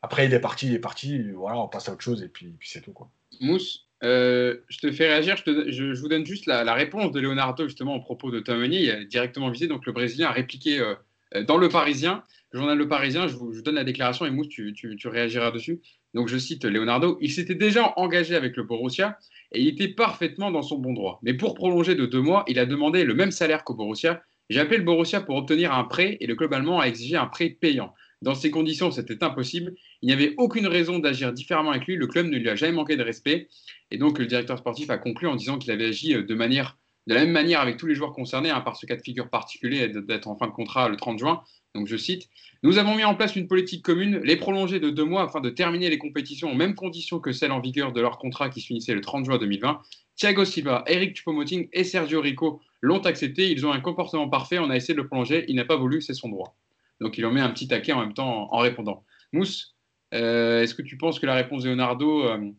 [0.02, 1.30] Après, il est parti, il est parti.
[1.32, 2.92] Voilà, on passe à autre chose et puis, puis c'est tout.
[2.92, 3.10] Quoi.
[3.40, 5.36] Mousse, euh, je te fais réagir.
[5.36, 8.42] Je, vous donne juste la, réponse de Leonardo justement au propos de
[8.90, 9.66] a directement visé.
[9.66, 10.94] Donc le Brésilien a répliqué euh,
[11.34, 13.28] euh, dans Le Parisien, le journal Le Parisien.
[13.28, 15.80] Je vous, donne la déclaration et Mousse, tu, tu, réagiras dessus.
[16.14, 17.18] Donc je cite Leonardo.
[17.20, 19.18] Il s'était déjà engagé avec le Borussia
[19.52, 21.20] et il était parfaitement dans son bon droit.
[21.22, 24.22] Mais pour prolonger de deux mois, il a demandé le même salaire qu'au Borussia.
[24.48, 27.26] J'ai appelé le Borussia pour obtenir un prêt et le club allemand a exigé un
[27.26, 27.94] prêt payant.
[28.22, 29.74] Dans ces conditions, c'était impossible.
[30.02, 31.96] Il n'y avait aucune raison d'agir différemment avec lui.
[31.96, 33.48] Le club ne lui a jamais manqué de respect.
[33.90, 36.76] Et donc, le directeur sportif a conclu en disant qu'il avait agi euh, de, manière,
[37.06, 39.30] de la même manière avec tous les joueurs concernés, hein, par ce cas de figure
[39.30, 41.42] particulier d'être en fin de contrat le 30 juin.
[41.74, 42.28] Donc, je cite
[42.62, 45.50] Nous avons mis en place une politique commune, les prolonger de deux mois afin de
[45.50, 48.66] terminer les compétitions aux mêmes conditions que celles en vigueur de leur contrat qui se
[48.66, 49.80] finissait le 30 juin 2020.
[50.16, 53.50] Thiago Silva, Eric Choupo-Moting et Sergio Rico l'ont accepté.
[53.50, 54.58] Ils ont un comportement parfait.
[54.58, 55.44] On a essayé de le prolonger.
[55.48, 56.56] Il n'a pas voulu, c'est son droit.
[57.00, 59.04] Donc il en met un petit taquet en même temps en, répondant.
[59.32, 59.76] Mousse,
[60.12, 62.50] euh, est-ce que tu penses que la réponse de Leonardo euh,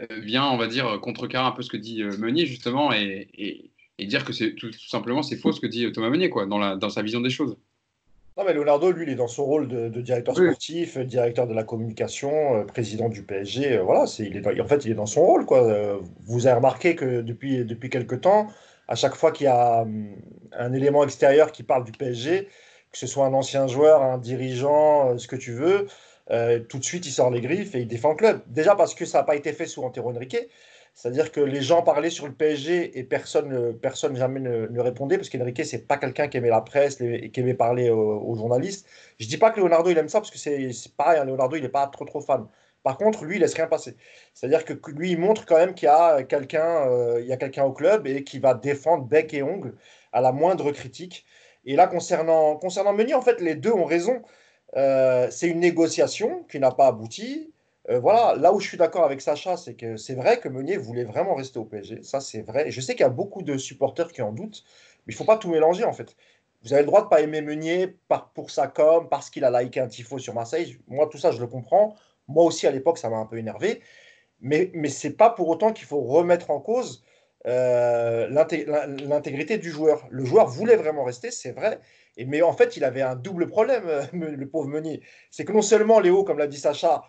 [0.00, 4.24] euh, vient, on va dire, contrecarrer un peu ce que dit Meunier justement et, dire
[4.24, 7.20] que c'est tout, simplement c'est faux ce que dit Thomas Meunier quoi, dans sa vision
[7.20, 7.56] des choses?
[8.36, 11.64] Non, mais Leonardo, lui, il est dans son rôle de, directeur sportif, directeur de la
[11.64, 13.78] communication, président du PSG.
[13.78, 15.46] voilà, c'est, il est en fait, il est dans son rôle.
[15.46, 15.98] Quoi.
[16.26, 18.48] vous avez remarqué que depuis, depuis quelques temps,
[18.88, 20.16] à chaque fois qu'il y a hum,
[20.52, 22.48] un élément extérieur qui parle du PSG,
[22.92, 25.86] que ce soit un ancien joueur, un dirigeant, euh, ce que tu veux,
[26.30, 28.40] euh, tout de suite il sort les griffes et il défend le club.
[28.46, 30.36] Déjà parce que ça n'a pas été fait sous Antero Henrique.
[30.96, 35.28] C'est-à-dire que les gens parlaient sur le PSG et personne, personne jamais ne, répondait parce
[35.28, 38.88] qu'Enrique, c'est pas quelqu'un qui aimait la presse et qui aimait parler aux, journalistes.
[39.20, 41.62] Je dis pas que Leonardo, il aime ça parce que c'est pareil, hein, Leonardo, il
[41.62, 42.48] n'est pas trop trop fan.
[42.82, 43.94] Par contre, lui, il laisse rien passer.
[44.32, 48.06] C'est-à-dire que lui, il montre quand même qu'il y a quelqu'un euh, quelqu'un au club
[48.06, 49.74] et qui va défendre bec et ongle
[50.12, 51.26] à la moindre critique.
[51.66, 54.22] Et là, concernant, concernant Meunier, en fait, les deux ont raison.
[54.76, 57.52] Euh, c'est une négociation qui n'a pas abouti.
[57.88, 60.76] Euh, voilà, là où je suis d'accord avec Sacha, c'est que c'est vrai que Meunier
[60.76, 62.02] voulait vraiment rester au PSG.
[62.02, 62.68] Ça, c'est vrai.
[62.68, 64.64] Et je sais qu'il y a beaucoup de supporters qui en doutent,
[65.06, 66.16] mais il ne faut pas tout mélanger, en fait.
[66.62, 69.62] Vous avez le droit de pas aimer Meunier par, pour sa com, parce qu'il a
[69.62, 70.78] liké un tifo sur Marseille.
[70.88, 71.94] Moi, tout ça, je le comprends.
[72.28, 73.82] Moi aussi, à l'époque, ça m'a un peu énervé.
[74.40, 77.04] Mais, mais ce n'est pas pour autant qu'il faut remettre en cause
[77.46, 80.06] euh, l'intégrité du joueur.
[80.10, 81.78] Le joueur voulait vraiment rester, c'est vrai,
[82.16, 85.02] et, mais en fait, il avait un double problème, le pauvre Meunier.
[85.30, 87.04] C'est que non seulement Léo, comme l'a dit Sacha,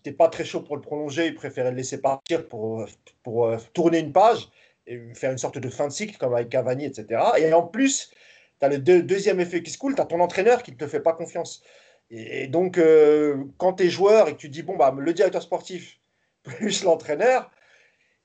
[0.00, 2.86] n'était pas très chaud pour le prolonger, il préférait le laisser partir pour,
[3.22, 4.48] pour euh, tourner une page
[4.86, 7.22] et faire une sorte de fin de cycle comme avec Cavani, etc.
[7.38, 8.10] Et en plus,
[8.60, 10.86] tu as le deuxième effet qui se coule, tu as ton entraîneur qui ne te
[10.86, 11.62] fait pas confiance.
[12.10, 12.80] Et, donc,
[13.58, 16.00] quand tu es joueur et que tu dis, bon, bah, le directeur sportif
[16.42, 17.50] plus l'entraîneur,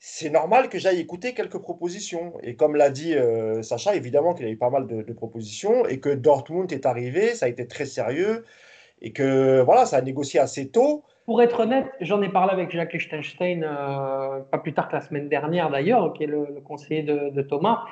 [0.07, 2.33] c'est normal que j'aille écouter quelques propositions.
[2.43, 5.87] Et comme l'a dit euh, Sacha, évidemment qu'il y a eu pas mal de, propositions
[5.87, 8.45] et que Dortmund est arrivé, ça a été très sérieux
[9.01, 11.03] et que voilà, ça a négocié assez tôt.
[11.25, 15.01] Pour être honnête, j'en ai parlé avec Jacques Lichtenstein, euh, pas plus tard que la
[15.01, 17.83] semaine dernière d'ailleurs, qui est le, conseiller de, Thomas.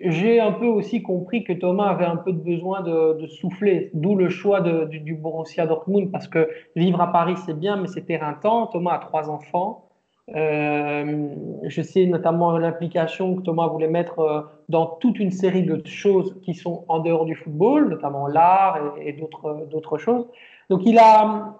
[0.00, 4.14] J'ai un peu aussi compris que Thomas avait un peu de besoin de, souffler, d'où
[4.14, 8.68] le choix du, Borussia Dortmund, parce que vivre à Paris c'est bien, mais c'est éreintant.
[8.68, 9.88] Thomas a trois enfants.
[10.34, 11.28] Euh,
[11.64, 14.40] je sais notamment l'implication que Thomas voulait mettre euh,
[14.70, 19.12] dans toute une série de choses qui sont en dehors du football, notamment l'art et,
[19.12, 20.26] d'autres choses.
[20.70, 21.58] Donc il a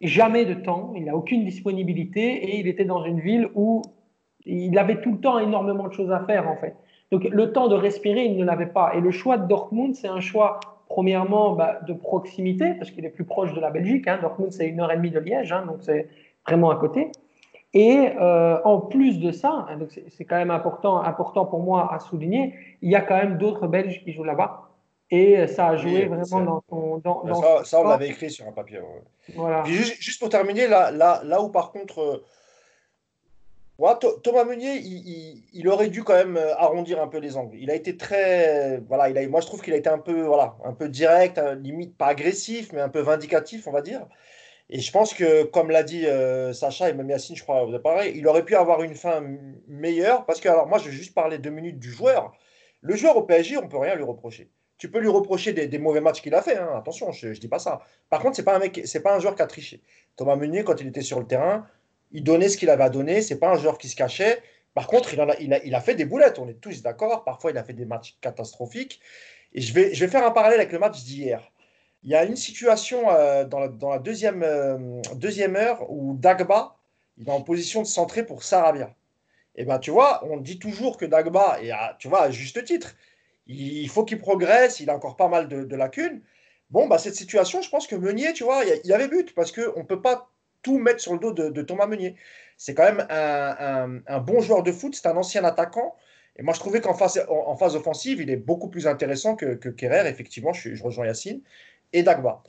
[0.00, 3.82] jamais de temps, il n'a aucune disponibilité et il était dans une ville où
[4.46, 6.74] il avait tout le temps énormément de choses à faire en fait.
[7.10, 8.92] Donc le temps de respirer, il ne l'avait pas.
[8.94, 13.10] Et le choix de Dortmund, c'est un choix premièrement bah, de proximité, parce qu'il est
[13.10, 14.06] plus proche de la Belgique.
[14.08, 14.18] Hein.
[14.20, 16.08] Dortmund, c'est une heure et demie de Liège, hein, donc c'est
[16.46, 17.10] vraiment à côté.
[17.72, 19.78] Et euh, en plus de ça, hein,
[20.08, 23.68] c'est quand même important, important pour moi à souligner, il y a quand même d'autres
[23.68, 24.69] Belges qui jouent là-bas.
[25.10, 26.98] Et ça a joué vraiment dans son.
[26.98, 28.80] Dans, ça, ça, on l'avait écrit sur un papier.
[29.34, 29.64] Voilà.
[29.64, 32.00] juste, pour terminer, là, là, là où par contre.
[32.00, 32.24] Euh,
[34.22, 37.56] Thomas Meunier, il, il, aurait dû quand même euh, arrondir un peu les angles.
[37.58, 38.78] Il a été très.
[38.88, 41.40] Voilà, il a, moi, je trouve qu'il a été un peu, voilà, un peu direct,
[41.60, 44.06] limite pas agressif, mais un peu vindicatif, on va dire.
[44.72, 47.76] Et je pense que, comme l'a dit euh, Sacha et même Yacine, je crois, vous
[47.80, 49.20] pareil, il aurait pu avoir une fin
[49.66, 50.24] meilleure.
[50.26, 52.32] Parce que, alors, moi, je vais juste parler deux minutes du joueur.
[52.80, 54.48] Le joueur au PSG, on ne peut rien lui reprocher.
[54.80, 56.56] Tu peux lui reprocher des, mauvais matchs qu'il a fait.
[56.56, 56.70] Hein.
[56.74, 57.82] Attention, je ne dis pas ça.
[58.08, 58.58] Par contre, ce n'est pas,
[59.10, 59.82] pas un joueur qui a triché.
[60.16, 61.66] Thomas Meunier, quand il était sur le terrain,
[62.12, 63.20] il donnait ce qu'il avait à donner.
[63.20, 64.42] Ce n'est pas un joueur qui se cachait.
[64.72, 66.38] Par contre, il, a, fait des boulettes.
[66.38, 67.24] On est tous d'accord.
[67.24, 69.00] Parfois, il a fait des matchs catastrophiques.
[69.52, 71.52] Et je vais, faire un parallèle avec le match d'hier.
[72.02, 74.78] Il y a une situation euh, dans, la, deuxième, euh,
[75.14, 76.76] deuxième heure où Dagba
[77.18, 78.94] il est en position de centrer pour Sarabia.
[79.56, 82.64] Et eh ben tu vois, on dit toujours que Dagba, et tu vois, à juste
[82.64, 82.94] titre,
[83.50, 86.22] il, faut qu'il progresse, il a encore pas mal de, lacunes.
[86.70, 89.50] Bon, bah, cette situation, je pense que Meunier, tu vois, il y, avait but parce
[89.52, 90.30] qu'on ne peut pas
[90.62, 92.16] tout mettre sur le dos de, Thomas Meunier.
[92.56, 95.96] C'est quand même un, bon joueur de foot, c'est un ancien attaquant.
[96.36, 99.54] Et moi, je trouvais qu'en phase, en, phase offensive, il est beaucoup plus intéressant que,
[99.54, 100.08] que Kerrer.
[100.08, 101.40] Effectivement, je, rejoins Yacine
[101.92, 102.42] et Dagba.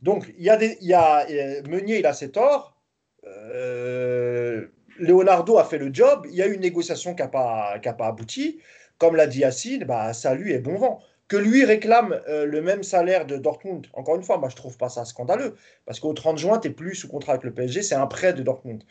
[0.00, 0.50] Donc, il y
[0.92, 2.76] a euh, Meunier, il a ses torts.
[3.24, 4.66] Euh,
[4.98, 6.26] Leonardo a fait le job.
[6.28, 8.60] Il y a eu une négociation qui n'a pas, pas abouti.
[8.98, 11.00] Comme l'a dit Yacine, bah, ça lui est bon vent.
[11.28, 14.76] Que lui réclame euh, le même salaire de Dortmund, encore une fois, moi je trouve
[14.78, 15.56] pas ça scandaleux.
[15.84, 18.32] Parce qu'au 30 juin, tu n'es plus sous contrat avec le PSG, c'est un prêt
[18.32, 18.82] de Dortmund.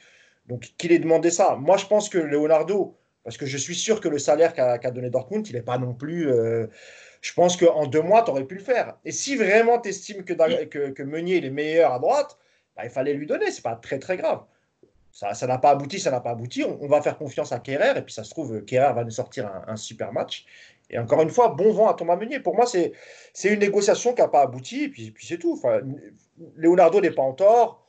[0.47, 1.55] Donc qu'il ait demandé ça.
[1.55, 5.09] Moi je pense que Leonardo, parce que je suis sûr que le salaire qu'a donné
[5.09, 6.31] Dortmund, il n'est pas non plus
[7.21, 8.97] je pense qu'en deux mois, tu aurais pu le faire.
[9.05, 10.33] Et si vraiment tu estimes que,
[10.89, 12.37] que, Meunier est meilleur à droite,
[12.75, 13.51] bah, il fallait lui donner.
[13.51, 14.43] C'est pas très très grave.
[15.17, 16.63] Ça n'a pas abouti, ça n'a pas abouti.
[16.63, 17.97] On, va faire confiance à Kerrer.
[17.97, 20.45] Et puis ça se trouve, Kerrer va nous sortir un, super match.
[20.91, 22.39] Et encore une fois, bon vent à Thomas Meunier.
[22.39, 22.93] Pour moi, c'est
[23.43, 24.83] une négociation qui n'a pas abouti.
[24.83, 25.59] Et puis, puis c'est tout.
[26.55, 27.83] Leonardo n'est pas en tort.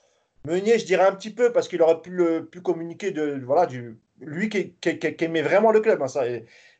[0.46, 3.98] Meunier, je dirais un petit peu parce qu'il aurait pu, le, communiquer de, voilà, du,
[4.20, 4.74] lui qui,
[5.20, 6.00] aimait vraiment le club.
[6.00, 6.22] Hein, ça,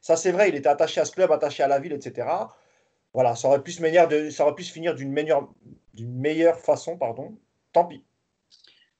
[0.01, 2.27] ça, c'est vrai, il était attaché à ce club, attaché à la ville, etc.
[3.13, 5.47] Voilà, ça aurait pu se, de, ça aurait pu se finir d'une meilleure,
[5.99, 7.37] meilleure façon, pardon.
[7.75, 8.03] Tant pis.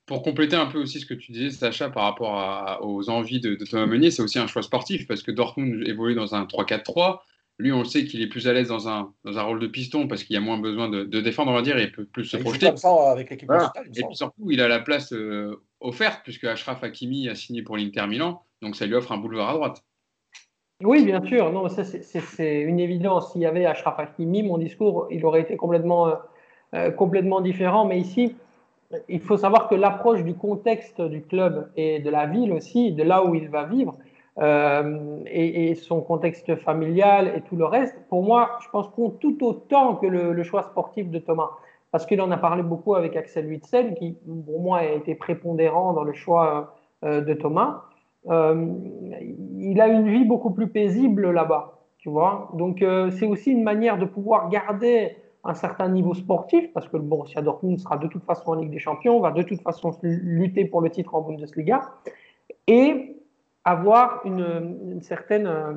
[0.09, 3.55] Pour compléter un peu aussi ce que tu disais, Sacha, par rapport aux envies de,
[3.57, 7.21] Thomas Meunier, c'est aussi un choix sportif parce que Dortmund évolue dans un 3-4-3.
[7.59, 9.67] Lui, on le sait qu'il est plus à l'aise dans un, dans un rôle de
[9.67, 12.25] piston parce qu'il y a moins besoin de, défendre, on va dire, et peut plus
[12.25, 12.69] se projeter.
[12.69, 13.51] avec l'équipe
[13.95, 17.77] Et puis surtout, il a la place euh, offerte puisque Ashraf Hakimi a signé pour
[17.77, 19.85] l'Inter Milan, donc ça lui offre un boulevard à droite.
[20.83, 21.53] Oui, bien sûr.
[21.53, 23.33] Non, c'est une évidence.
[23.33, 26.15] S'il y avait Ashraf Hakimi, mon discours, il aurait été complètement, euh,
[26.75, 27.85] euh, complètement différent.
[27.85, 28.37] Mais ici,
[29.09, 33.03] il faut savoir que l'approche du contexte du club et de la ville aussi, de
[33.03, 33.97] là où il va vivre,
[34.39, 39.45] euh, et, son contexte familial et tout le reste, pour moi, je pense compte tout
[39.45, 41.51] autant que le, choix sportif de Thomas.
[41.91, 44.17] Parce qu'il en a parlé beaucoup avec Axel Witzel, qui
[44.47, 47.83] pour moi a été prépondérant dans le choix de Thomas.
[48.27, 48.67] Euh,
[49.59, 52.51] il a une vie beaucoup plus paisible là-bas, tu vois.
[52.55, 56.97] Donc euh, c'est aussi une manière de pouvoir garder un certain niveau sportif, parce que
[56.97, 59.93] le Borussia Dortmund sera de toute façon en Ligue des Champions, va de toute façon
[60.03, 61.81] lutter pour le titre en Bundesliga,
[62.67, 63.17] et
[63.65, 65.73] avoir une, certaine euh,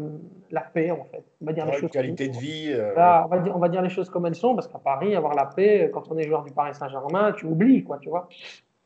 [0.50, 1.24] la paix en fait.
[1.42, 2.74] On va dire les choses qualité de vie.
[2.74, 5.36] on, va dire, on va dire les choses comme elles sont, parce qu'à Paris, avoir
[5.36, 8.28] la paix, quand on est joueur du Paris Saint-Germain, tu oublies quoi, tu vois.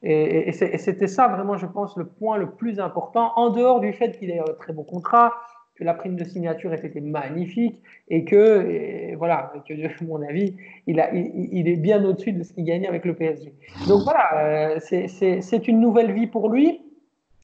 [0.08, 4.12] Et, c'était ça vraiment, je pense, le point le plus important, en dehors du fait
[4.18, 5.34] qu'il ait un très beau contrat,
[5.76, 10.56] que la prime de signature ait été magnifique et que, voilà, que, à mon avis,
[10.88, 13.54] il, a, il, est bien au-dessus de ce qu'il gagnait avec le PSG.
[13.88, 16.82] Donc voilà, euh, c'est une nouvelle vie pour lui.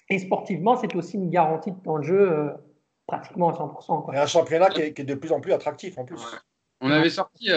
[0.09, 2.51] Et sportivement, c'est aussi une garantie de temps de jeu
[3.07, 4.03] pratiquement à 100%.
[4.03, 4.15] Quoi.
[4.15, 6.19] Et un championnat qui est, de plus en plus attractif en plus.
[6.83, 7.49] On avait sorti,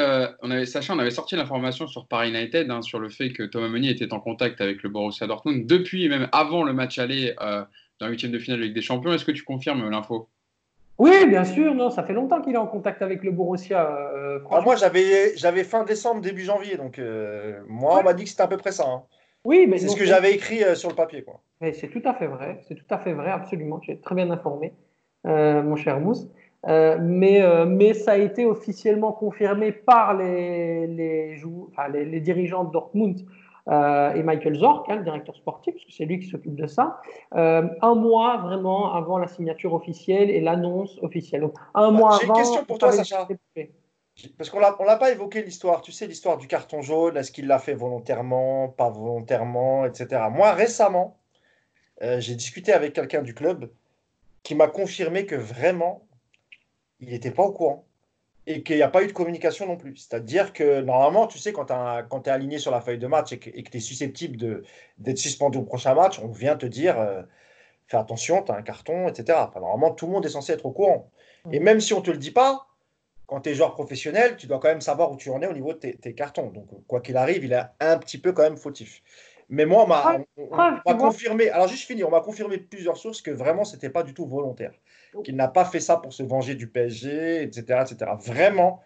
[0.43, 3.43] on avait, Sacha, on avait sorti l'information sur Paris United, hein, sur le fait que
[3.43, 6.99] Thomas Meunier était en contact avec le Borussia Dortmund depuis et même avant le match
[6.99, 9.13] aller dans le huitième de finale de Ligue des Champions.
[9.13, 10.29] Est-ce que tu confirmes l'info?
[10.99, 11.75] Oui, bien sûr.
[11.75, 13.91] Non, ça fait longtemps qu'il est en contact avec le Borussia.
[14.15, 16.77] Euh, ah, moi, j'avais, j'avais fin décembre, début janvier.
[16.77, 18.85] Donc, euh, moi, on m'a dit que c'était à peu près ça.
[18.87, 19.03] Hein.
[19.45, 21.23] Oui, mais c'est ce que j'avais écrit euh, sur le papier.
[21.23, 21.41] Quoi.
[21.73, 22.61] c'est tout à fait vrai.
[22.69, 23.79] C'est tout à fait vrai, absolument.
[23.81, 24.73] Tu es très bien informé,
[25.25, 26.29] mon cher Mousse.
[26.67, 31.37] mais, mais ça a été officiellement confirmé par les, les,
[31.93, 33.19] les, les dirigeants de Dortmund
[33.71, 37.01] et Michael Zorc, hein, le directeur sportif, parce que c'est lui qui s'occupe de ça,
[37.35, 41.43] euh, un mois vraiment avant la signature officielle et l'annonce officielle.
[41.43, 43.27] Donc, un bah, mois J'ai une question pour toi, Sacha.
[44.39, 45.81] Parce qu'on ne l'a pas évoqué l'histoire.
[45.81, 50.23] Tu sais, l'histoire du carton jaune, est-ce qu'il l'a fait volontairement, pas volontairement, etc.
[50.31, 51.19] Moi, récemment,
[52.03, 53.71] euh, j'ai discuté avec quelqu'un du club
[54.43, 56.07] qui m'a confirmé que vraiment,
[57.01, 57.87] il n'était pas au courant
[58.47, 59.97] et qu'il n'y a pas eu de communication non plus.
[59.97, 63.39] C'est-à-dire que normalement, tu sais, quand tu es aligné sur la feuille de match et
[63.39, 64.63] que tu es susceptible
[64.99, 67.23] d'être suspendu au prochain match, on vient te dire euh,
[67.87, 69.39] fais attention, tu as un carton, etc.
[69.55, 71.11] normalement, tout le monde est censé être au courant.
[71.53, 72.67] Et même si on ne te le dit pas,
[73.27, 75.53] quand tu es joueur professionnel, tu dois quand même savoir où tu en es au
[75.53, 76.51] niveau de tes, cartons.
[76.51, 79.03] Donc, quoi qu'il arrive, il est un petit peu quand même fautif.
[79.55, 83.65] Mais moi, on m'a confirmé, alors juste fini, on m'a confirmé plusieurs sources que vraiment,
[83.65, 84.73] ce n'était pas du tout volontaire
[85.23, 87.83] qu'il n'a pas fait ça pour se venger du PSG, etc.
[87.83, 88.11] etc.
[88.19, 88.83] Vraiment,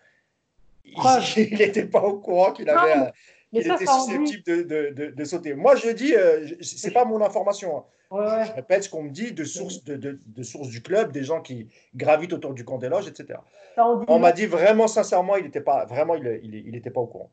[0.85, 3.11] il n'était pas au courant qu'il avait.
[3.53, 5.55] Il était susceptible de, de, de, sauter.
[5.55, 7.79] Moi, je dis, euh, c'est pas mon information.
[7.79, 7.85] Hein.
[8.11, 11.41] Je répète ce qu'on me dit de sources de, de, sources du club, des gens
[11.43, 13.39] qui gravitent autour du camp des loges, etc.
[13.77, 17.31] On m'a dit vraiment sincèrement, il n'était pas vraiment, il, il, il pas au courant.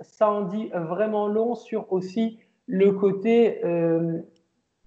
[0.00, 4.20] Ça en dit vraiment long sur aussi le côté euh,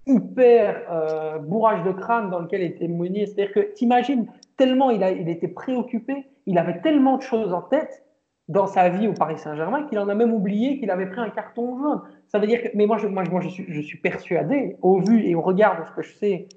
[0.08, 3.28] hyper euh, bourrage de crâne dans lequel était Meunier.
[3.28, 4.28] C'est-à-dire que t'imagines
[4.58, 8.05] tellement il, a, il était préoccupé, il avait tellement de choses en tête
[8.48, 11.30] dans sa vie au Paris Saint-Germain qu'il en a même oublié qu'il avait pris un
[11.30, 12.02] carton jaune.
[12.28, 15.00] Ça veut dire que, mais moi, je, moi, moi je, suis, je suis persuadé, au
[15.00, 16.48] vu et au regard de ce que je sais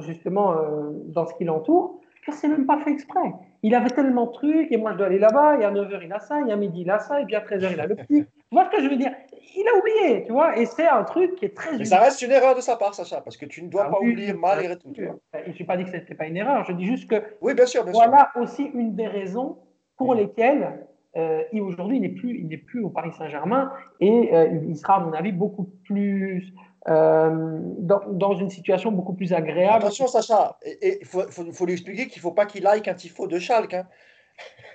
[0.00, 3.32] justement euh, dans ce qui l'entoure, que c'est même pas fait exprès.
[3.62, 6.12] Il avait tellement de trucs, et moi je dois aller là-bas, et à 9h il
[6.12, 7.96] a ça, et à midi il a ça, et puis à 13h il a le
[7.96, 8.24] petit.
[8.24, 9.12] tu vois ce que je veux dire?
[9.56, 11.76] Il a oublié, tu vois, et c'est un truc qui est très.
[11.76, 13.90] Mais ça reste une erreur de sa part, Sacha, parce que tu ne dois ah
[13.90, 14.92] pas oublier malgré tout.
[14.94, 17.16] Je n'ai pas dit que ce n'était pas une erreur, je dis juste que.
[17.40, 19.58] Oui, bien sûr, bien voilà aussi une des raisons
[19.96, 20.86] pour lesquelles
[21.18, 24.96] euh, aujourd'hui il n'est plus, il n'est plus au Paris Saint-Germain et euh, il sera,
[24.96, 26.52] à mon avis, beaucoup plus.
[26.88, 29.84] Euh, dans, dans, une situation beaucoup plus agréable.
[29.84, 32.94] Attention, Sacha, il faut, faut, faut, lui expliquer qu'il ne faut pas qu'il like un
[32.94, 33.74] tifo de Schalke.
[33.74, 33.86] Hein.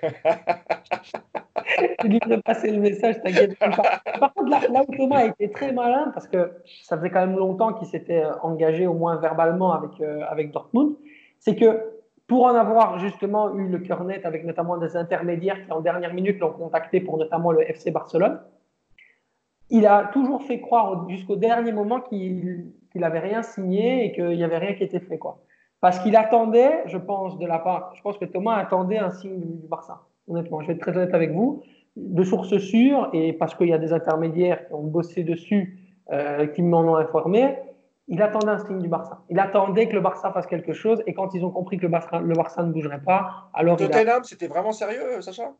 [2.02, 3.68] je lui passer le message, t'inquiète pas.
[4.20, 7.26] Par contre, là, là, où Thomas a été très malin, parce que ça faisait quand
[7.26, 10.94] même longtemps qu'il s'était engagé, au moins verbalement, avec, euh, avec Dortmund,
[11.38, 11.94] c'est que
[12.26, 16.14] pour en avoir justement eu le cœur net avec notamment des intermédiaires qui, en dernière
[16.14, 18.40] minute, l'ont contacté pour notamment le FC Barcelone,
[19.70, 24.44] il a toujours fait croire jusqu'au dernier moment qu'il n'avait rien signé et qu'il n'y
[24.44, 25.18] avait rien qui était fait.
[25.18, 25.42] Quoi.
[25.80, 29.40] Parce qu'il attendait, je pense, de la part, je pense que Thomas attendait un signe
[29.40, 30.02] du Barça.
[30.28, 31.62] Honnêtement, je vais être très honnête avec vous,
[31.96, 35.78] de sources sûres, et parce qu'il y a des intermédiaires qui ont bossé dessus,
[36.12, 37.56] euh, qui m'en ont informé,
[38.08, 39.22] il attendait un signe du Barça.
[39.30, 41.88] Il attendait que le Barça fasse quelque chose, et quand ils ont compris que le
[41.88, 43.76] Barça, le Barça ne bougerait pas, alors.
[43.76, 45.52] Tottenham, c'était vraiment sérieux, Sacha?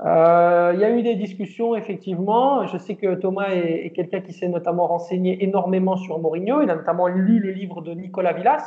[0.00, 2.66] Euh, il y a eu des discussions, effectivement.
[2.66, 6.62] Je sais que Thomas est, est quelqu'un qui s'est notamment renseigné énormément sur Mourinho.
[6.62, 8.62] Il a notamment lu le livre de Nicolas Villas,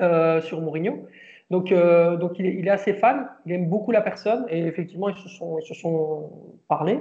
[0.00, 1.06] euh, sur Mourinho.
[1.50, 4.66] Donc, euh, donc il est, il, est, assez fan, il aime beaucoup la personne et
[4.66, 6.30] effectivement, ils se sont, ils se sont
[6.68, 7.00] parlé.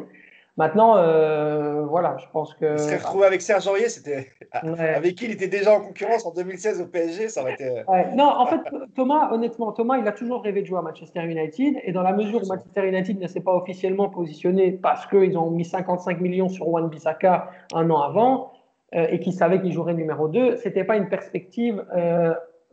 [0.58, 2.74] Maintenant, euh, voilà, je pense que.
[2.74, 6.34] Il serait retrouvé avec Serge Aurier, c'était avec qui il était déjà en concurrence en
[6.34, 7.84] 2016 au PSG, ça aurait été.
[8.16, 8.62] Non, en fait,
[8.96, 12.12] Thomas, honnêtement, Thomas, il a toujours rêvé de jouer à Manchester United et dans la
[12.12, 16.50] mesure où Manchester United ne s'est pas officiellement positionné parce qu'ils ont mis 55 millions
[16.50, 18.52] sur Juan Bissaka un an avant
[18.94, 21.86] et qu'ils savaient qu'il jouerait numéro 2, c'était pas une perspective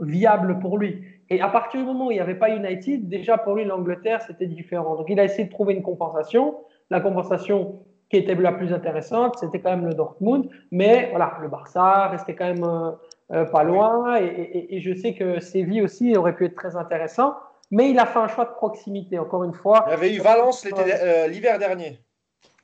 [0.01, 1.03] viable pour lui.
[1.31, 4.23] Et à partir du moment où il n'y avait pas United, déjà pour lui, l'Angleterre,
[4.23, 4.97] c'était différent.
[4.97, 6.57] Donc il a essayé de trouver une compensation.
[6.91, 10.49] La compensation qui était la plus intéressante, c'était quand même le Dortmund.
[10.71, 12.91] Mais voilà, le Barça restait quand même euh,
[13.33, 14.17] euh, pas loin.
[14.21, 17.35] Et, je sais que Séville aussi aurait pu être très intéressant.
[17.71, 19.85] Mais il a fait un choix de proximité, encore une fois.
[19.89, 21.99] Il y avait eu Valence euh, l'hiver dernier.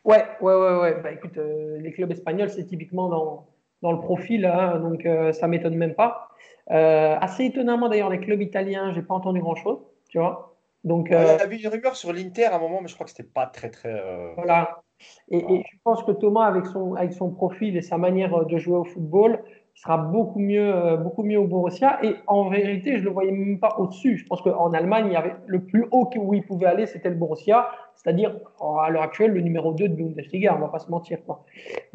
[0.05, 0.79] Ouais, ouais, ouais.
[0.81, 1.01] ouais.
[1.03, 3.49] Bah, écoute, les clubs espagnols, c'est typiquement dans,
[3.83, 6.29] dans le profil, hein, donc ça m'étonne même pas.
[6.69, 10.50] Assez étonnamment, d'ailleurs, les clubs italiens, j'ai pas entendu grand-chose, tu vois.
[10.85, 13.05] Donc, il y euh, avait une rumeur sur l'Inter à un moment, mais je crois
[13.05, 13.93] que c'était pas très, très.
[13.93, 14.83] Euh, voilà.
[15.31, 18.77] Et, je pense que Thomas, avec son, avec son profil et sa manière de jouer
[18.77, 19.43] au football,
[19.75, 22.05] sera beaucoup mieux, euh, beaucoup mieux au Borussia.
[22.05, 24.19] Et en vérité, je ne le voyais même pas au-dessus.
[24.19, 27.09] Je pense qu'en Allemagne, il y avait le plus haut où il pouvait aller, c'était
[27.09, 30.81] le Borussia, c'est-à-dire à l'heure actuelle le numéro 2 de Bundesliga, on ne va pas
[30.81, 31.25] se mentir.
[31.25, 31.45] Quoi.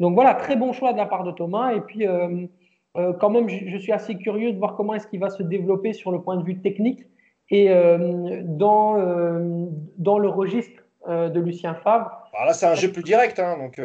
[0.00, 1.74] Donc voilà, très bon choix de la part de Thomas.
[1.74, 2.46] Et puis, euh,
[2.96, 5.42] euh, quand même, je, je, suis assez curieux de voir comment est-ce qu'il va se
[5.42, 7.04] développer sur le point de vue technique
[7.50, 8.96] et dans,
[9.98, 12.10] dans le registre de Lucien Favre.
[12.34, 13.38] Alors là, c'est un jeu plus direct.
[13.38, 13.80] Hein, donc,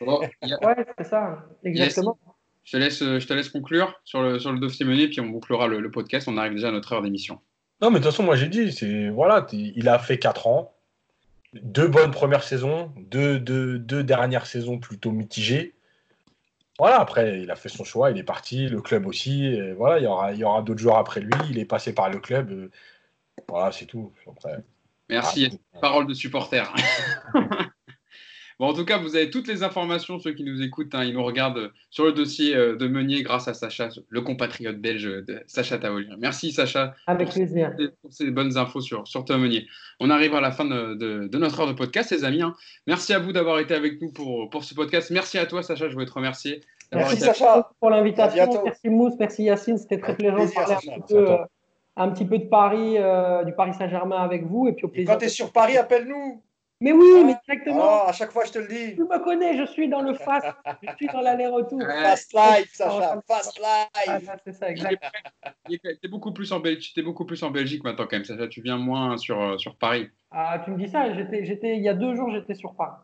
[0.00, 2.18] bon, Ouais, c'est ça, exactement.
[2.64, 5.26] Je te laisse, je te laisse conclure sur le, sur le dossier mené, puis on
[5.26, 6.28] bouclera le, le, podcast.
[6.28, 7.38] On arrive déjà à notre heure d'émission.
[7.80, 10.74] Non, mais de toute façon, moi j'ai dit, c'est voilà, il a fait 4 ans,
[11.54, 15.74] deux bonnes premières saisons, deux, deux, deux dernières saisons plutôt mitigées.
[16.80, 19.44] Voilà, après, il a fait son choix, il est parti, le club aussi.
[19.44, 21.30] Et voilà, il y aura, il y aura d'autres joueurs après lui.
[21.50, 22.70] Il est passé par le club.
[23.48, 24.14] Voilà, c'est tout.
[24.26, 24.64] Après,
[25.10, 25.60] Merci.
[25.82, 26.72] Parole de supporter.
[28.60, 31.14] Bon, en tout cas, vous avez toutes les informations, ceux qui nous écoutent, hein, ils
[31.14, 35.42] nous regardent sur le dossier euh, de Meunier grâce à Sacha, le compatriote belge de
[35.46, 36.10] Sacha Taolier.
[36.18, 37.72] Merci Sacha Avec plaisir.
[38.02, 39.66] pour ces bonnes infos sur, sur Tom Meunier.
[39.98, 42.42] On arrive à la fin de, de, de notre heure de podcast, les amis.
[42.42, 42.54] Hein.
[42.86, 45.10] Merci à vous d'avoir été avec nous pour, pour ce podcast.
[45.10, 46.60] Merci à toi, Sacha, je voulais te remercier.
[46.92, 48.62] Merci Sacha pour l'invitation.
[48.62, 51.36] Merci Mousse, merci Yacine, c'était très plaisant de parler un petit, peu, euh,
[51.96, 54.68] un petit peu de Paris, euh, du Paris Saint-Germain avec vous.
[54.68, 55.10] Et puis au plaisir.
[55.10, 56.42] Et quand tu es sur Paris, appelle-nous.
[56.82, 58.04] Mais oui, ah, mais exactement.
[58.04, 58.94] Oh, à chaque fois, je te le dis.
[58.94, 60.46] Tu me connais, je suis dans le fast,
[60.82, 61.80] je suis dans l'aller-retour.
[62.02, 64.28] Fast life, Sacha, fast life.
[64.28, 65.10] Ah, c'est ça, exactement.
[65.68, 68.24] Tu es beaucoup plus en Belgique, es beaucoup plus en Belgique maintenant quand même.
[68.24, 70.08] Sacha, tu viens moins sur, euh, sur Paris.
[70.30, 71.12] Ah, tu me dis ça.
[71.12, 72.96] J'étais, j'étais, il y a deux jours, j'étais sur Paris.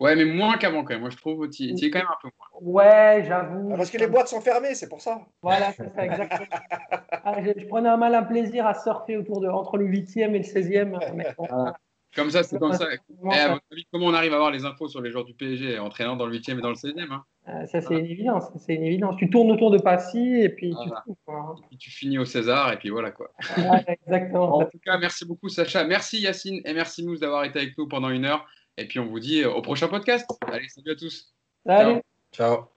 [0.00, 1.00] Ouais, mais moins qu'avant quand même.
[1.00, 2.72] Moi, je trouve tu es quand même un peu moins.
[2.72, 3.70] Ouais, j'avoue.
[3.72, 5.22] Ah, parce que les boîtes sont fermées, c'est pour ça.
[5.40, 6.46] Voilà, c'est ça, exactement.
[7.10, 10.38] ah, je, je, prenais un malin plaisir à surfer autour de, entre le 8e et
[10.38, 11.12] le 16e.
[11.14, 11.78] Mais bon, voilà.
[12.14, 12.86] Comme ça, c'est comme ça.
[12.92, 15.34] Et à votre avis, comment on arrive à avoir les infos sur les joueurs du
[15.34, 18.44] PSG entraînant dans le 8e et dans le 16e hein euh, Ça, c'est une évidence.
[18.56, 19.16] C'est une évidence.
[19.16, 21.56] Tu tournes autour de Passy et puis tu trouves.
[21.58, 23.32] Et puis tu finis au César et puis voilà quoi.
[23.88, 24.58] Exactement.
[24.58, 25.84] en tout cas, merci beaucoup Sacha.
[25.84, 28.46] Merci Yacine et merci Mousse d'avoir été avec nous pendant une heure.
[28.76, 30.28] Et puis on vous dit au prochain podcast.
[30.46, 31.34] Allez, salut à tous.
[31.66, 32.00] Salut.
[32.32, 32.56] Ciao.
[32.56, 32.73] Ciao.